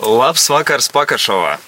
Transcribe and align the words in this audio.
Labs 0.00 0.46
vakars 0.48 0.88
Pakaršovā! 0.88 1.58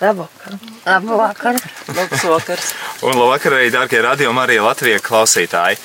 Labvakar. 0.00 0.54
Labvakar. 0.86 1.56
Labs 1.96 2.22
vakars. 2.22 2.68
Un 3.02 3.18
labvakar 3.18 3.56
arī, 3.58 3.72
dārgie 3.74 3.98
radio 4.04 4.30
Marija 4.36 4.62
Latvija 4.62 5.00
klausītāji! 5.02 5.80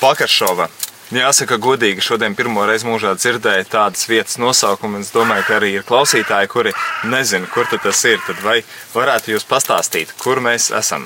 Pakaršova! 0.00 0.70
Jāsaka, 1.12 1.58
godīgi 1.60 2.02
šodien 2.02 2.34
pirmo 2.34 2.64
reizi 2.66 2.88
mūžā 2.88 3.12
dzirdēju 3.20 3.68
tādas 3.68 4.08
vietas 4.08 4.40
nosaukumu. 4.40 5.02
Es 5.04 5.12
domāju, 5.12 5.44
ka 5.46 5.58
arī 5.60 5.74
ir 5.76 5.84
klausītāji, 5.86 6.50
kuri 6.50 6.72
nezina, 7.04 7.46
kur 7.52 7.68
tas 7.68 8.04
ir. 8.08 8.18
Tad 8.26 8.40
vai 8.42 8.62
varētu 8.94 9.36
jūs 9.36 9.44
pastāstīt, 9.46 10.16
kur 10.22 10.40
mēs 10.40 10.72
esam? 10.72 11.04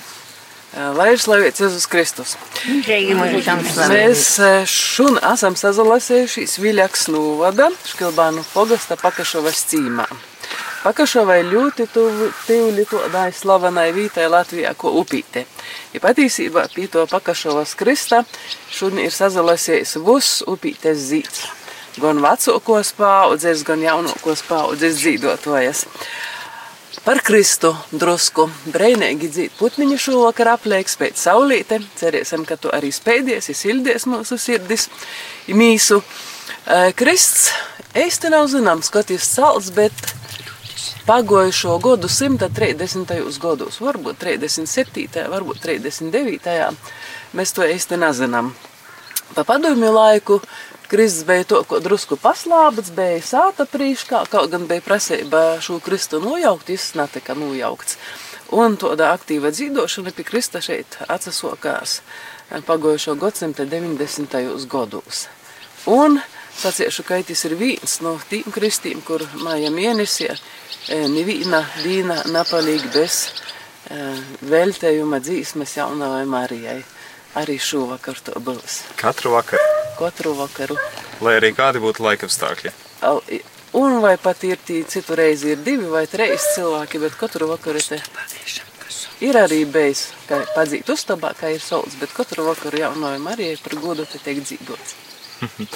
Lai 0.71 1.09
ir 1.17 1.19
slavēts 1.19 1.65
Jēzus 1.65 1.87
Kristus. 1.91 2.37
Mēs 3.91 4.27
šun 4.71 5.19
esam 5.33 5.57
sazalasējušies 5.59 6.59
Viļaks 6.63 7.09
novada 7.11 7.67
Škilbānu 7.91 8.45
pogasta 8.53 8.95
Pakašovas 9.01 9.65
cīmā. 9.73 10.07
Pakašovai 10.81 11.43
ļoti 11.45 11.89
tuvu 11.93 12.31
tīvli 12.47 12.87
tādai 12.89 13.27
slavenai 13.35 13.91
vītai 13.93 14.31
Latvijā, 14.31 14.71
ko 14.79 14.95
upīte. 15.03 15.43
Ja 15.93 16.01
patīsībā 16.07 16.69
pie 16.73 16.87
to 16.89 17.03
Pakašovas 17.11 17.75
krista 17.77 18.23
šun 18.71 19.03
ir 19.03 19.11
sazalasējis 19.13 19.99
vus 20.07 20.39
upītes 20.47 21.03
zīts. 21.11 21.49
Gan 21.99 22.23
vecākos 22.23 22.95
paudzes, 22.95 23.67
gan 23.67 23.83
jaunākos 23.83 24.47
paudzes 24.47 25.03
dzīvotojas. 25.03 25.85
Par 27.05 27.21
Kristu 27.23 27.71
drusku 27.95 28.49
brīvīgi 28.75 29.29
dzīt 29.31 29.53
putniņu 29.61 29.97
šovakar 30.03 30.57
aplēks 30.57 30.97
pēc 30.99 31.21
saulīte. 31.23 31.79
Cerēsim, 31.97 32.43
ka 32.49 32.59
tu 32.61 32.73
arī 32.75 32.91
spēdies, 32.93 33.47
izsildies 33.53 34.09
mūsu 34.11 34.37
sirdis, 34.41 34.89
mīsu. 35.55 36.01
Eh, 36.67 36.91
Krists 36.99 37.53
īsti 37.95 38.33
nav 38.35 38.51
zināms, 38.51 38.91
kad 38.93 39.11
ir 39.15 39.23
salds, 39.23 39.71
bet 39.71 39.95
pagojušo 41.07 41.79
gadu 41.79 42.11
130. 42.11 43.39
gados, 43.41 43.79
varbūt 43.81 44.19
37. 44.27 45.29
varbūt 45.31 45.63
39. 45.63 46.77
mēs 47.33 47.55
to 47.55 47.65
īsti 47.65 48.03
nezinām. 48.03 48.53
Pa 49.35 49.47
padomju 49.47 49.95
laiku 49.95 50.41
Kristus 50.91 51.23
bija 51.27 51.45
to, 51.45 51.61
ko 51.71 51.79
drusku 51.79 52.17
paslāpts, 52.19 52.91
bija 52.91 53.21
sāta 53.23 53.63
prīškā, 53.71 54.25
kaut 54.27 54.51
gan 54.51 54.65
bija 54.67 54.83
prasība 54.83 55.61
šo 55.63 55.79
Kristu 55.79 56.19
nojaukt, 56.19 56.73
viss 56.73 56.97
netika 56.99 57.37
nojaukts. 57.39 57.95
Un 58.51 58.75
tāda 58.75 59.13
aktīva 59.15 59.53
dzīvošana 59.55 60.11
pie 60.17 60.27
Krista 60.27 60.59
šeit 60.59 60.99
atsasokās 61.07 62.01
pagojušo 62.67 63.15
gadsimta 63.15 63.69
90. 63.71 64.67
gados. 64.67 65.29
Un 65.87 66.19
saciešu, 66.59 67.07
ka 67.07 67.23
tas 67.23 67.45
ir 67.47 67.55
viens 67.55 68.01
no 68.03 68.19
tiem 68.27 68.51
kristiem, 68.51 68.99
kur 69.07 69.23
māja 69.47 69.71
mēnesī 69.71 70.33
neviena 70.91 71.63
dīna 71.85 72.25
napalīgi 72.35 72.91
bez 72.99 73.29
eh, 73.95 74.19
veltējuma 74.43 75.23
dzīsmes 75.23 75.77
jaunavai 75.79 76.27
Marijai. 76.27 76.81
Arī 77.39 77.59
šovakar 77.63 78.19
to 78.27 78.41
būs. 78.43 78.81
Katru 78.99 79.37
vakaru, 79.37 79.63
Katru 79.99 80.35
vakaru. 80.35 80.79
lai 81.21 81.37
arī 81.39 81.53
kādi 81.55 81.79
būtu 81.79 82.03
laikapstākļi. 82.03 82.73
Un 83.73 84.01
vai 84.03 84.17
pat 84.19 84.43
ir 84.45 84.59
tī, 84.67 84.83
citu 84.83 85.15
reizi 85.15 85.53
ir 85.55 85.63
divi 85.63 85.87
vai 85.87 86.07
trīs 86.11 86.49
cilvēki, 86.57 86.99
bet 86.99 87.15
katru 87.15 87.47
vakaru 87.53 87.79
te 87.79 88.01
ir 89.21 89.37
arī 89.37 89.65
bijis, 89.69 90.09
ka 90.29 90.41
padzīt 90.57 90.89
uztabā, 90.91 91.31
kā 91.39 91.53
ir 91.55 91.63
saules, 91.63 91.95
bet 92.01 92.13
katru 92.17 92.47
vakaru 92.49 92.81
jaunojam 92.81 93.29
arī 93.31 93.53
par 93.63 93.77
godu 93.79 94.07
te 94.09 94.19
tiek 94.25 94.43
dzīvots. 94.43 94.97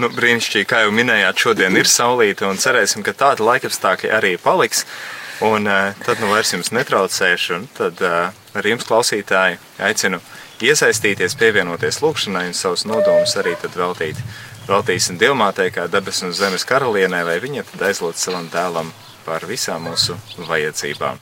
Nu, 0.00 0.08
brīnišķīgi, 0.08 0.66
kā 0.66 0.78
jau 0.86 0.92
minējāt, 0.96 1.42
šodien 1.44 1.76
ir 1.76 1.86
saulīte 1.86 2.46
un 2.48 2.56
cerēsim, 2.58 3.04
ka 3.04 3.12
tādi 3.12 3.44
laikapstākļi 3.44 4.08
arī 4.16 4.30
paliks. 4.40 4.86
Un 5.44 5.68
uh, 5.68 5.92
tad 6.06 6.22
nu 6.22 6.30
vairs 6.30 6.54
jums 6.54 6.72
netraucēšu, 6.72 7.58
un 7.58 7.66
tad 7.76 8.00
uh, 8.00 8.32
ar 8.56 8.66
jums 8.66 8.86
klausītāji 8.88 9.58
aicinu 9.84 10.22
iesaistīties, 10.62 11.34
pievienoties 11.40 12.00
lūkšanai 12.04 12.46
un 12.50 12.56
savus 12.56 12.86
nodomus 12.86 13.34
arī 13.40 13.56
tad 13.60 13.74
veltīt. 13.78 14.20
Veltīsim 14.68 15.18
Dievmātei 15.18 15.72
kā 15.74 15.88
debesu 15.90 16.28
un 16.28 16.36
zemes 16.38 16.64
karalienē, 16.68 17.24
lai 17.26 17.40
viņa 17.42 17.66
tad 17.72 17.88
aizlūdz 17.88 18.22
savam 18.22 18.46
dēlam 18.52 18.92
par 19.26 19.46
visām 19.50 19.88
mūsu 19.88 20.16
vajadzībām. 20.48 21.18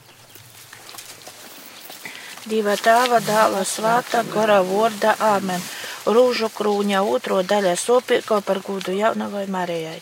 Dieva 2.45 2.73
tēva 2.77 3.19
dēla 3.21 3.61
svāta 3.65 4.23
gara 4.33 4.61
vārda 4.65 5.13
Āmen. 5.21 5.61
Rūžu 6.09 6.49
krūņa 6.53 7.03
otro 7.05 7.43
daļa 7.45 7.75
sopīko 7.77 8.39
par 8.45 8.61
gūdu 8.65 8.95
jaunavai 8.97 9.45
Marijai. 9.45 9.99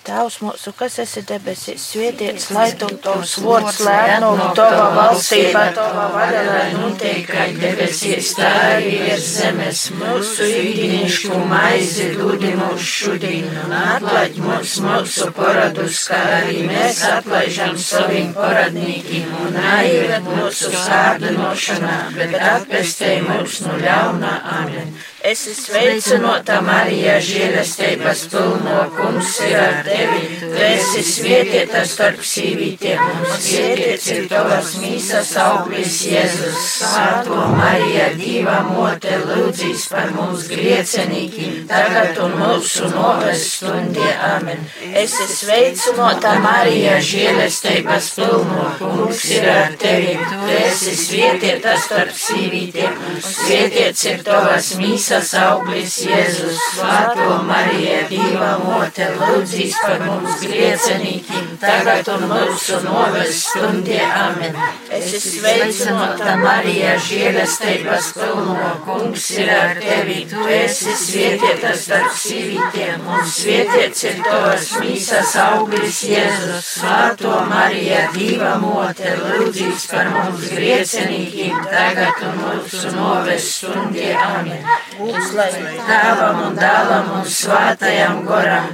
Tēvs 0.00 0.38
mūsu, 0.40 0.70
kas 0.72 0.94
esi 1.02 1.20
debesīs, 1.28 1.82
svētīts, 1.92 2.46
lai 2.56 2.70
tu 2.80 2.86
tavs 3.04 3.34
vārds 3.44 3.80
lēnu, 3.84 4.30
tava 4.56 4.86
valstība, 4.96 5.64
tava 5.76 6.06
vaļa, 6.14 6.44
lai 6.46 6.62
notiek, 6.72 7.26
kā 7.28 7.44
debesīs, 7.58 8.30
tā 8.38 8.48
arī 8.70 8.94
virs 9.02 9.26
zemes. 9.34 9.82
Mūsu 10.00 10.48
ikdienišku 10.48 11.42
maizi 11.52 12.08
dūdi 12.16 12.54
mums 12.62 12.88
šodien, 12.94 13.52
un 13.66 13.76
atlaid 13.76 14.40
mums 14.40 14.78
mūsu 14.86 15.28
paradus, 15.36 16.06
kā 16.08 16.22
arī 16.40 16.64
mēs 16.70 17.04
atlaižam 17.10 17.76
saviem 17.76 18.32
paradnīkiem, 18.40 19.30
un 19.44 19.62
aiziet 19.76 20.32
mūsu 20.32 20.72
sārdinošanā, 20.80 22.02
bet 22.16 22.36
atpestē 22.40 23.18
mūs 23.28 23.60
no 23.68 23.76
ļaunā. 23.84 24.36
Amen. 24.62 24.94
Es 25.20 25.42
esmu 25.44 25.74
sveicināta 25.74 26.62
Marija, 26.64 27.18
žēlestības 27.20 28.22
pilno 28.32 28.76
kungs 28.94 29.34
ir 29.44 29.58
ar 29.60 29.74
tevi. 29.84 30.38
Tu 30.40 30.62
esi 30.64 31.02
svētīta 31.04 31.82
starp 31.84 32.22
sīvītiem, 32.24 33.02
un 33.04 33.26
svētīts 33.34 34.06
ir 34.14 34.30
tavas 34.30 34.70
mīsas 34.80 35.34
auglis 35.42 35.98
Jēzus. 36.08 36.56
Svētā 36.70 37.48
Marija, 37.52 38.06
Dieva 38.16 38.62
mote, 38.70 39.18
lūdzīs 39.26 39.90
par 39.92 40.08
mums 40.16 40.46
griecenīkiem, 40.54 41.68
tagad 41.68 42.16
un 42.24 42.38
mūsu 42.40 42.88
noves 42.94 43.44
stundē. 43.58 44.08
Amen. 44.30 44.64
Es 44.88 45.18
esmu 45.20 45.36
sveicināta 45.42 46.38
Marija, 46.40 46.96
žēlestības 47.10 48.08
pilno 48.16 48.72
kungs 48.80 49.28
ir 49.36 49.50
ar 49.52 49.76
tevi. 49.84 50.16
Tu 50.32 50.50
esi 50.62 50.96
svētīta 51.04 51.76
starp 51.84 52.16
sīvītiem, 52.24 52.98
un 53.12 53.22
svētīts 53.28 54.08
ir 54.14 54.24
tavas 54.24 54.72
mīsas 54.80 55.09
auglis 55.10 55.96
Jēzus. 56.06 56.58
Svētā 56.70 57.26
Marija, 57.46 58.02
Dieva 58.10 58.50
mote, 58.62 59.06
lūdzīs 59.18 59.74
par 59.82 60.02
mums 60.04 60.42
griecenīkiem, 60.44 61.48
tagad 61.60 62.08
un 62.14 62.26
mūsu 62.30 62.78
noves 62.84 63.40
stundē. 63.48 63.98
Amen. 64.06 64.54
Es 64.90 65.14
esmu 65.18 65.40
sveicināta 65.40 66.36
Marija, 66.40 66.94
žēlestības 67.08 68.10
pilno 68.18 68.70
kungs 68.86 69.26
ir 69.38 69.50
ar 69.54 69.80
tevi. 69.82 70.20
Tu 70.30 70.46
esi 70.54 70.94
svētīta 71.02 71.74
starp 71.78 72.14
sīvītiem, 72.22 73.06
un 73.10 73.26
svētīts 73.34 74.06
ir 74.10 74.22
tavas 74.26 74.70
mīsas 74.78 75.34
auglis 75.46 76.04
Jēzus. 76.10 76.70
Svētā 76.76 77.42
Marija, 77.50 78.06
Dieva 78.14 78.54
mote, 78.62 79.16
lūdzīs 79.24 79.88
par 79.90 80.12
mums 80.14 80.46
griecenīkiem, 80.54 81.58
tagad 81.66 82.24
un 82.30 82.42
mūsu 82.44 82.94
noves 82.94 83.50
stundē. 83.58 84.14
Amen. 84.20 84.64
Būs 85.00 85.32
lai 85.32 85.48
tēvam 85.88 86.40
un 86.46 86.56
dēlam 86.58 87.10
un 87.16 87.26
svātajam 87.34 88.22
goram, 88.28 88.70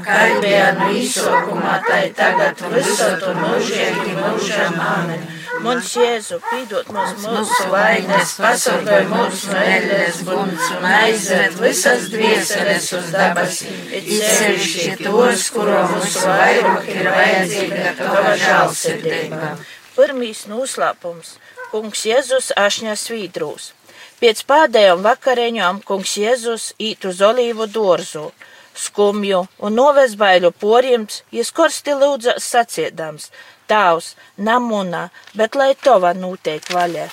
no 0.80 0.88
izsaukumā, 1.00 1.78
tai 1.86 2.04
tagad 2.18 2.62
visot 2.72 3.26
un 3.30 3.42
mūžīgi 3.44 4.16
mūžam. 4.18 4.80
Amen. 4.90 5.26
Mums 5.62 5.92
Jēzu, 5.96 6.36
pīdot 6.42 6.90
mums 6.92 7.22
mūsu 7.22 7.68
vainas, 7.72 8.34
pasargāj 8.42 9.06
mūs 9.08 9.46
no 9.50 9.62
ēļas 9.62 10.18
buns 10.26 10.66
un 10.76 10.84
aizved 10.90 11.56
visas 11.62 12.10
dvieseles 12.12 12.90
uz 12.98 13.08
dabasīm. 13.14 13.78
It 13.96 14.10
sevišķi 14.10 14.98
tos, 15.00 15.48
kuro 15.54 15.80
mūsu 15.94 16.26
vairāk 16.26 16.90
ir 16.92 17.10
vajadzīga 17.14 17.96
tava 18.02 18.36
žālsirdība. 18.42 19.56
Pirmīs 19.96 20.44
noslēpums- 20.50 21.36
Kungs 21.72 22.04
Jēzus 22.10 22.52
ašņā 22.66 22.98
svītrūs. 23.00 23.72
Pēc 24.16 24.38
pēdējām 24.48 25.02
vakariņām 25.04 25.82
kungs 25.84 26.14
Jēzus 26.16 26.70
īt 26.80 27.04
uz 27.04 27.18
olīvu 27.20 27.66
dārzu, 27.68 28.30
skumju 28.72 29.42
un 29.60 29.76
novesbaiļu 29.76 30.50
porjums, 30.62 31.20
jis 31.36 31.52
korsti 31.58 31.92
lūdza 32.00 32.38
saciedams, 32.40 33.28
tavs, 33.68 34.14
namuna, 34.36 35.10
bet 35.36 35.58
lai 35.60 35.74
tova 35.76 36.14
notiek 36.16 36.64
vaļa. 36.72 37.10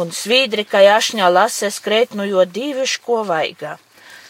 Un 0.00 0.10
svīdri, 0.10 0.64
kā 0.66 0.82
ašņā 0.96 1.30
lase 1.30 1.70
skreitnu 1.70 2.26
jo 2.26 2.42
dīviško 2.42 3.22
vaigā. 3.30 3.76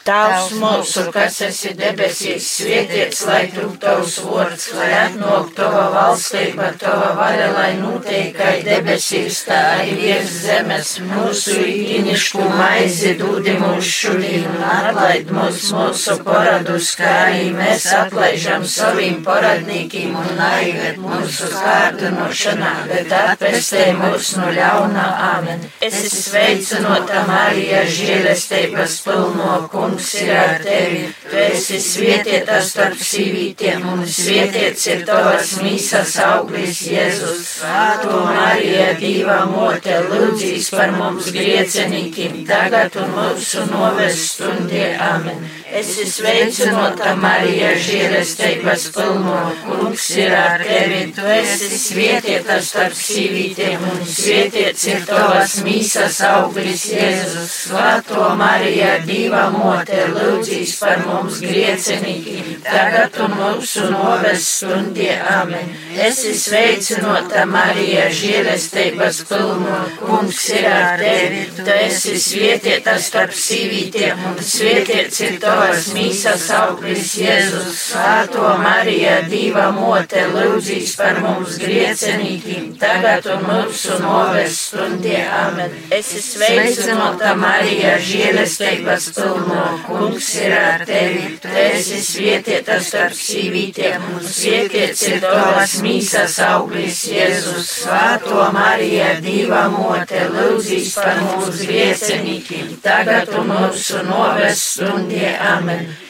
Tēvs 0.04 0.50
mūsu, 0.60 1.02
kas 1.14 1.38
esi 1.46 1.70
debesīs, 1.78 2.44
svētīts, 2.58 3.22
lai 3.24 3.46
tu 3.54 3.70
tavs 3.80 4.18
vārds, 4.20 4.66
lai 4.76 4.90
atnāk 4.98 5.54
tava 5.56 5.86
valstība, 5.94 6.66
tava 6.76 7.14
vaļa, 7.16 7.46
lai 7.54 7.70
notiek 7.78 8.34
kā 8.36 8.50
debesīs, 8.66 9.38
tā 9.46 9.60
arī 9.78 9.94
virs 10.02 10.34
zemes. 10.42 10.90
Mūsu 11.08 11.56
īnišku 11.56 12.44
maizi 12.50 13.14
dūdi 13.16 13.54
mūsu 13.62 13.94
šodien, 13.94 14.58
atlaid 14.74 15.32
mums 15.32 15.70
mūsu 15.72 16.18
paradus, 16.26 16.92
kā 17.00 17.14
arī 17.30 17.48
mēs 17.56 17.88
atlaižam 17.96 18.68
saviem 18.68 19.24
paradnīkiem, 19.24 20.12
un 20.20 20.36
naigat 20.36 21.00
mūsu 21.00 21.48
kārdinošanā, 21.54 22.74
bet 22.92 23.16
atpestē 23.22 23.88
mūs 24.02 24.34
no 24.36 24.52
ļaunā 24.52 25.08
āmen. 25.30 25.64
Es 25.80 25.96
esmu 26.02 26.22
sveicinota 26.28 27.24
Marija, 27.32 27.86
žēlestības 27.88 29.00
pilno 29.08 29.56
kungu 29.72 29.94
kungs 29.94 30.14
ir 30.14 30.31
ar 30.37 30.58
tevi. 30.62 31.02
Tu 31.31 31.37
esi 31.38 31.79
svietietā 31.82 32.58
starp 32.62 32.99
sīvītiem, 32.99 33.85
un 33.93 34.05
svietiets 34.06 34.87
ir 34.91 35.05
tavas 35.06 35.55
mīsas 35.62 36.17
auglis 36.25 36.82
Jēzus. 36.91 37.43
Svētā 37.61 38.23
Marija, 38.26 38.93
Dieva 38.99 39.41
mote, 39.50 39.99
lūdzīs 40.11 40.70
par 40.75 40.94
mums 40.99 41.31
griecenīkiem, 41.35 42.43
tagad 42.49 42.99
un 43.02 43.14
mūsu 43.19 43.67
noves 43.70 44.25
stundie. 44.32 44.91
Amen. 44.99 45.46
Esi 45.74 46.04
sveicinota 46.06 47.16
Marija, 47.18 47.72
žēlestības 47.82 48.84
pilno, 48.94 49.38
kungs 49.64 50.04
ir 50.14 50.30
ar 50.38 50.62
tevi. 50.62 51.00
Tu 51.16 51.24
esi 51.34 51.70
svietietā 51.74 52.60
starp 52.62 52.94
sīvītiem, 52.94 53.82
un 53.82 54.04
svietiets 54.06 54.84
ir 54.92 55.02
tavas 55.08 55.56
mīsas 55.66 56.20
auglis 56.28 56.84
Jēzus. 56.92 57.56
Svētā 57.64 58.28
Marija, 58.38 58.92
Dieva 59.08 59.48
mote 59.50 59.88
te 59.90 60.04
lūdzīs 60.12 60.76
par 60.78 61.02
mums 61.08 61.40
griecenīgiem, 61.42 62.54
tagad 62.62 63.18
un 63.26 63.34
mūsu 63.40 63.88
noves 63.90 64.46
stundie. 64.60 65.18
Amen. 65.34 65.74
Es 65.94 66.22
esmu 66.22 66.36
sveicinota 66.44 67.44
Marija, 67.50 68.06
žēlestības 68.14 69.24
pilno, 69.26 69.82
kungs 69.98 70.46
ir 70.54 70.70
ar 70.70 71.02
tevi. 71.02 71.44
Tu 71.58 71.68
esi 71.80 72.14
svietietā 72.28 72.94
starp 73.02 73.34
sīvītiem, 73.34 74.22
un 74.30 74.38
svietiets 74.54 75.22
ir 75.26 75.38
tavas 75.42 75.63
mīsas 75.94 76.44
auglis 76.55 77.14
Jēzus. 77.19 77.78
Svēto 77.90 78.55
Marija, 78.61 79.16
diva 79.28 79.69
mote, 79.75 80.25
lūdzīs 80.32 80.94
par 80.99 81.20
mums 81.25 81.58
griecenīgiem, 81.62 82.72
tagad 82.81 83.26
un 83.32 83.44
mūsu 83.49 83.99
noves 84.02 84.58
stundie. 84.69 85.22
Amen. 85.25 85.75
Es 85.94 86.12
esmu 86.19 86.44
sveicinota 86.44 87.34
Marija, 87.38 87.96
žēlestības 88.02 89.08
pilno, 89.16 89.64
kungs 89.87 90.31
ir 90.43 90.56
ar 90.58 90.84
tevi. 90.88 91.38
Tu 91.43 91.55
esi 91.64 92.00
svietietā 92.05 92.78
starp 92.84 93.17
sīvītiem, 93.19 94.08
un 94.14 94.25
svietiets 94.25 95.06
ir 95.10 95.20
tavas 95.25 95.78
mīsas 95.84 96.38
auglis 96.49 97.05
Jēzus. 97.10 97.72
Svēto 97.84 98.49
Marija, 98.55 99.14
diva 99.25 99.67
mote, 99.72 100.26
lūdzīs 100.34 100.94
par 101.00 101.22
mūsu 101.25 101.69
griecenīkiem, 101.69 102.76
tagad 102.84 103.32
un 103.38 103.52
mūsu 103.55 104.05
noves 104.08 104.64
stundie. 104.75 105.34
Amen. 105.34 105.53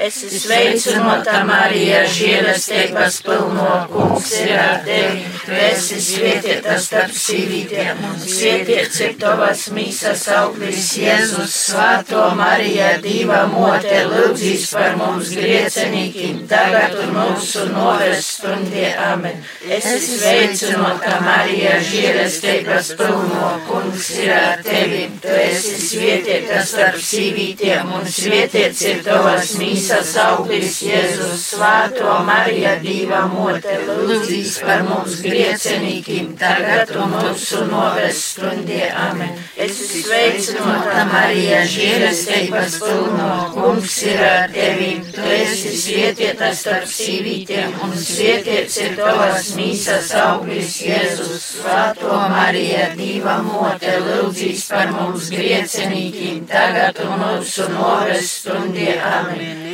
Es 0.04 0.16
sveicinota 0.42 1.44
Marija, 1.46 2.02
žēlestības 2.10 3.20
pilno, 3.24 3.68
kungs 3.92 4.30
ir 4.40 4.52
ar 4.58 4.82
tevi. 4.86 5.24
Tu 5.44 5.56
esi 5.68 5.98
svietietā 6.00 6.76
starp 6.80 7.12
sīvītiem, 7.12 8.00
un 8.08 8.16
svietiets 8.20 9.00
ir 9.04 9.14
tavas 9.20 9.66
mīsas 9.76 10.24
auglis 10.32 10.94
Jēzus. 10.98 11.52
Svēto 11.64 12.24
Marija, 12.38 12.94
diva 13.04 13.44
mote 13.52 14.00
lūdzīs 14.08 14.66
par 14.72 14.96
mums 15.00 15.32
griecenīkiem, 15.36 16.44
tagad 16.50 16.96
un 17.02 17.12
mūsu 17.18 17.66
noves 17.72 18.24
stundie. 18.38 18.90
Amen. 19.04 19.44
Es 19.68 19.86
esmu 19.92 20.18
sveicinota 20.22 21.20
Marija, 21.24 21.76
žēlestības 21.84 22.94
pilno, 22.98 23.52
kungs 23.68 24.10
ir 24.22 24.32
ar 24.36 24.64
tevi. 24.64 25.04
Tu 25.22 25.36
esi 25.44 25.76
svietietā 25.82 26.62
starp 26.66 27.00
sīvītiem, 27.04 27.92
un 27.98 28.08
svietiets 28.08 28.80
ir 28.88 29.04
tavas 29.04 29.33
mīsas 29.58 30.12
auglis 30.22 30.78
Jēzus. 30.84 31.42
Svāto 31.54 32.18
Marija, 32.26 32.76
diva 32.82 33.24
mote, 33.30 33.74
lūdzīs 33.86 34.58
par 34.64 34.84
mums 34.86 35.18
griecenīkiem, 35.24 36.34
tagad 36.38 36.92
un 36.98 37.14
mūsu 37.14 37.64
noves 37.70 38.20
stundie. 38.30 38.86
Amen. 38.94 39.34
Es 39.54 39.78
esmu 39.84 40.02
sveicinota 40.04 41.04
Marija, 41.10 41.62
žēlestības 41.70 42.78
pilno, 42.82 43.30
kungs 43.54 43.96
ir 44.06 44.22
ar 44.24 44.54
tevi. 44.54 44.92
Tu 45.14 45.26
esi 45.36 45.74
svietietā 45.78 46.52
starp 46.56 46.88
sīvītiem, 46.90 47.74
un 47.86 47.94
svietiets 47.98 48.78
ir 48.84 48.96
tavas 49.00 49.52
mīsas 49.58 50.12
auglis 50.24 50.78
Jēzus. 50.84 51.50
Svēto 51.58 52.18
Marija, 52.32 52.90
diva 52.98 53.38
mote, 53.44 53.98
lūdzīs 54.06 54.66
par 54.70 54.94
mums 54.94 55.30
griecenīkiem, 55.34 56.44
tagad 56.50 57.02
un 57.04 57.18
mūsu 57.22 57.70
noves 57.74 58.34
stundie. 58.40 58.94
Amen. 58.98 59.13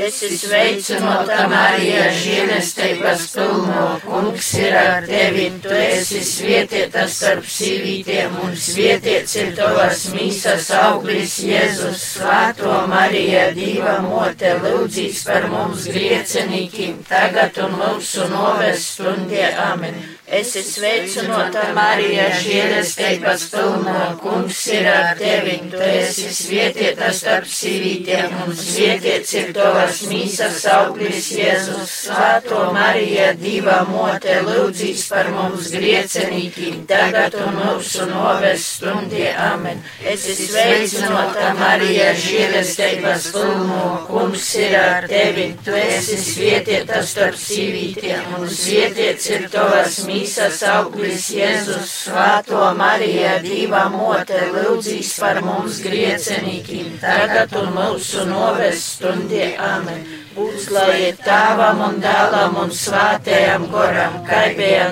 Es 0.01 0.23
esmu 0.25 0.37
sveicinota 0.41 1.45
Marija, 1.51 2.07
žēlestības 2.17 3.25
pilno, 3.35 3.85
kungs 4.05 4.49
ir 4.61 4.77
ar 4.81 5.07
tevi. 5.09 5.47
Tu 5.63 5.75
esi 5.77 6.23
svietietā 6.25 7.05
starp 7.11 7.45
sīvītiem, 7.45 8.39
un 8.45 8.57
svietiets 8.57 9.37
ir 9.43 9.53
tavas 9.59 10.07
mīsas 10.15 10.71
auglis 10.79 11.37
Jēzus. 11.45 12.07
Svēto 12.15 12.79
Marija, 12.91 13.51
diva 13.57 13.99
mote, 14.05 14.55
lūdzīs 14.65 15.25
par 15.29 15.51
mums 15.53 15.89
griecenīkiem, 15.93 17.05
tagad 17.09 17.61
un 17.67 17.77
mūsu 17.83 18.31
noves 18.33 18.89
stundie. 18.95 19.47
Amen. 19.69 20.20
Es 20.31 20.53
esmu 20.55 20.71
sveicinota 20.77 21.63
Marija, 21.75 22.29
žēlestības 22.39 23.49
pilno, 23.51 23.95
kungs 24.21 24.61
ir 24.71 24.85
ar 24.87 25.19
tevi. 25.19 25.57
Tu 25.73 25.81
esi 25.83 26.29
svietietā 26.31 27.09
starp 27.19 27.49
sīvītiem, 27.51 28.37
un 28.45 28.55
svietiets 28.55 29.35
ir 29.41 29.51
tavas 29.57 30.05
mīsas 30.07 30.61
auglis 30.71 31.33
Jēzus. 31.35 31.95
Svēto 32.05 32.61
Marija, 32.77 33.33
diva 33.41 33.81
mote, 33.89 34.37
lūdzīs 34.47 35.03
par 35.11 35.33
mums 35.35 35.73
griecenīkiem, 35.75 36.85
tagad 36.93 37.35
un 37.41 37.59
mūsu 37.59 38.07
noves 38.13 38.69
stundie. 38.77 39.33
Amen. 39.35 39.83
Es 39.99 40.29
esmu 40.31 40.47
sveicinota 40.53 41.51
Marija, 41.59 42.15
žēlestības 42.15 43.33
pilno, 43.35 43.83
kungs 44.07 44.47
ir 44.63 44.79
ar 44.79 45.11
tevi. 45.11 45.51
Tu 45.67 45.75
esi 45.83 46.23
svietietā 46.23 47.03
starp 47.03 47.35
sīvītiem, 47.35 48.39
un 48.39 48.47
svietiets 48.47 49.31
ir 49.35 49.51
tavas 49.51 49.99
mīsas 50.07 50.20
visas 50.21 50.63
auglis 50.69 51.29
Jēzus, 51.33 51.93
Svēto 52.05 52.61
Mariju, 52.77 53.33
Dieva 53.45 53.87
mote, 53.93 54.41
lūdzīs 54.55 55.13
par 55.21 55.41
mums 55.45 55.81
griecenīkiem, 55.85 56.99
tagad 57.01 57.55
un 57.61 57.73
mūsu 57.77 58.27
noves 58.29 58.85
stundie. 58.97 59.55
Amen. 59.57 60.05
Būs 60.41 60.71
lai 60.73 61.11
tēvam 61.21 61.81
un 61.85 61.97
dēlam 62.01 62.55
un 62.63 62.71
svētējam 62.73 63.67
goram, 63.69 64.15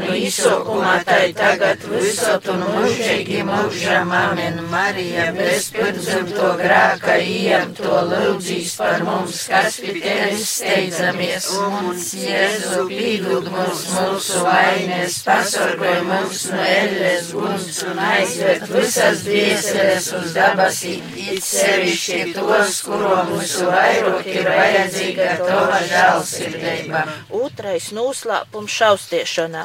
no 0.02 0.16
izsaukumā, 0.16 0.98
tai 1.08 1.30
tagad 1.36 1.84
visot 1.88 2.50
un 2.52 2.64
mūžīgi 2.66 3.40
mūžam, 3.48 4.12
amen. 4.12 4.58
Marija, 4.68 5.30
bez 5.32 5.70
pirmzimto 5.72 6.50
grāka, 6.60 7.14
iem 7.24 7.72
to 7.78 8.02
lūdzīs 8.10 8.74
par 8.76 9.00
mums, 9.06 9.46
kas 9.48 9.78
pie 9.80 9.94
tevis 10.02 10.44
steidzamies. 10.58 11.48
Un 11.64 11.88
Jēzu 11.96 12.84
pīdūt 12.90 13.48
mums 13.54 13.86
mūsu 13.94 14.44
vainēs, 14.44 15.18
pasargoj 15.24 15.96
mums 16.10 16.44
no 16.52 16.68
elles 16.74 17.32
guns 17.32 17.80
un 17.88 18.02
aizved 18.10 18.68
visas 18.74 19.24
dvieseles 19.24 20.12
uz 20.20 20.36
dabasī, 20.36 20.98
it 21.16 21.40
sevišķi 21.48 22.36
tos, 22.36 22.82
kuro 22.84 23.24
mūsu 23.32 23.72
vairāk 23.72 24.28
ir 24.34 24.52
vajadzīga 24.52 25.37
tava 25.40 25.78
žēlsirdība. 25.88 27.04
Otrais 27.38 27.92
noslēpums 27.96 28.74
šaustiešanā. 28.80 29.64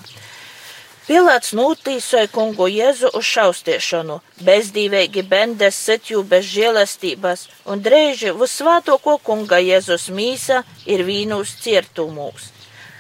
Pilāts 1.04 1.52
nūtīsoja 1.52 2.30
kungu 2.32 2.70
Jēzu 2.72 3.10
uz 3.20 3.28
šaustiešanu, 3.28 4.22
bezdīvīgi 4.48 5.26
bendes 5.28 5.76
setju 5.76 6.24
bez 6.24 6.48
žēlestības, 6.48 7.44
un 7.68 7.84
drēži 7.84 8.32
vusvātoko 8.40 9.18
kunga 9.20 9.60
Jēzus 9.60 10.08
mīsa 10.16 10.62
ir 10.88 11.04
vīnūs 11.04 11.58
ciertumūs. 11.66 12.53